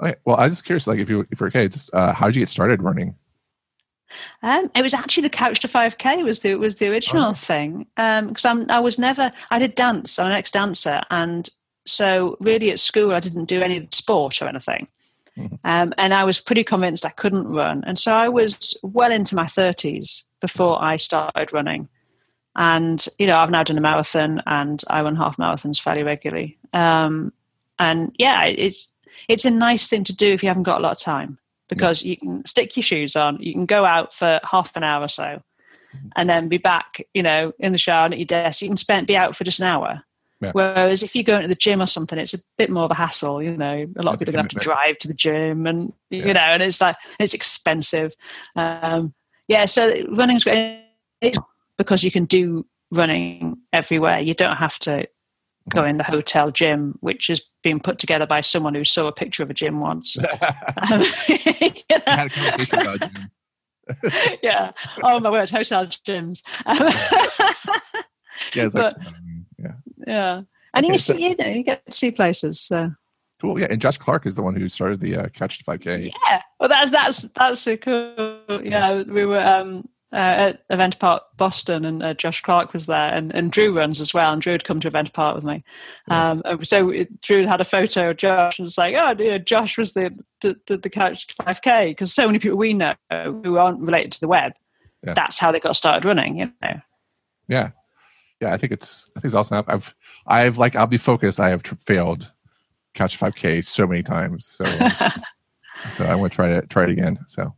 [0.00, 0.14] okay.
[0.24, 2.42] Well, I'm just curious, like if you if you're okay, just uh, how did you
[2.42, 3.16] get started running?
[4.42, 7.32] Um, it was actually the Couch to 5K was the was the original oh.
[7.32, 11.48] thing because um, I'm was never I did dance I'm an ex dancer and
[11.86, 14.86] so really at school I didn't do any sport or anything.
[15.64, 17.82] Um, and I was pretty convinced I couldn't run.
[17.86, 21.88] And so I was well into my 30s before I started running.
[22.56, 26.56] And, you know, I've now done a marathon and I run half marathons fairly regularly.
[26.72, 27.32] Um,
[27.78, 28.90] and yeah, it's,
[29.28, 32.04] it's a nice thing to do if you haven't got a lot of time because
[32.04, 32.10] yeah.
[32.10, 35.08] you can stick your shoes on, you can go out for half an hour or
[35.08, 36.08] so mm-hmm.
[36.14, 38.62] and then be back, you know, in the shower and at your desk.
[38.62, 40.04] You can spend, be out for just an hour
[40.40, 40.50] yeah.
[40.52, 42.94] Whereas if you go into the gym or something, it's a bit more of a
[42.94, 43.42] hassle.
[43.42, 46.26] You know, a lot That's of people have to drive to the gym, and yeah.
[46.26, 48.14] you know, and it's like it's expensive.
[48.56, 49.14] Um,
[49.48, 50.84] yeah, so running's great
[51.78, 54.20] because you can do running everywhere.
[54.20, 55.06] You don't have to
[55.70, 55.90] go mm-hmm.
[55.90, 59.42] in the hotel gym, which has been put together by someone who saw a picture
[59.42, 60.16] of a gym once.
[60.90, 61.02] um,
[64.42, 64.72] yeah.
[65.02, 66.42] Oh my word, hotel gyms.
[68.54, 69.06] yeah, but, like,
[70.06, 70.14] yeah.
[70.14, 70.42] Yeah.
[70.74, 72.60] And okay, you see, so, you know, you get to see places.
[72.60, 72.90] So.
[73.40, 73.60] Cool.
[73.60, 73.68] Yeah.
[73.70, 75.30] And Josh Clark is the one who started the uh, to
[75.64, 76.12] 5K.
[76.28, 76.42] Yeah.
[76.58, 78.40] Well, that's, that's, that's so cool.
[78.62, 79.02] Yeah.
[79.02, 83.34] We were, um, uh, at Event Apart Boston, and uh, Josh Clark was there, and,
[83.34, 84.32] and Drew runs as well.
[84.32, 85.64] And Drew had come to Event Apart with me,
[86.08, 89.38] um, so it, Drew had a photo of Josh, and it's like, oh, you know,
[89.38, 93.80] Josh was the the, the couch 5K because so many people we know who aren't
[93.80, 94.52] related to the web,
[95.04, 95.14] yeah.
[95.14, 96.80] that's how they got started running, you know.
[97.48, 97.70] Yeah,
[98.44, 99.64] yeah, I think it's I think it's awesome.
[99.66, 99.94] I've
[100.26, 101.40] I've like I'll be focused.
[101.40, 102.30] I have tr- failed
[102.94, 104.64] Couch 5K so many times, so
[105.92, 107.18] so I want to try to try it again.
[107.26, 107.54] So,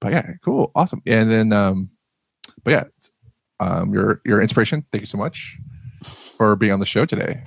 [0.00, 1.02] but yeah, cool, awesome.
[1.06, 1.90] And then, um,
[2.62, 2.84] but yeah,
[3.60, 4.84] um, your your inspiration.
[4.92, 5.56] Thank you so much
[6.04, 7.42] for being on the show today.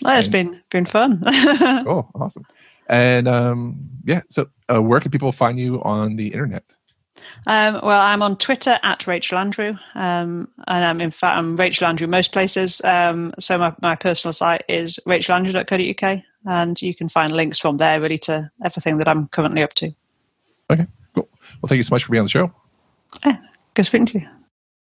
[0.00, 1.22] Well, it's and, been been fun.
[1.84, 2.44] cool, awesome.
[2.88, 6.76] And um, yeah, so uh, where can people find you on the internet?
[7.46, 11.86] Um, well, I'm on Twitter at Rachel Andrew, um, and I'm in fact I'm Rachel
[11.86, 12.80] Andrew most places.
[12.84, 18.00] Um, so my, my personal site is rachelandrew.co.uk, and you can find links from there
[18.00, 19.92] really to everything that I'm currently up to.
[20.70, 21.28] Okay, cool.
[21.60, 22.52] Well, thank you so much for being on the show.
[23.24, 23.38] Yeah,
[23.74, 24.28] good speaking to you.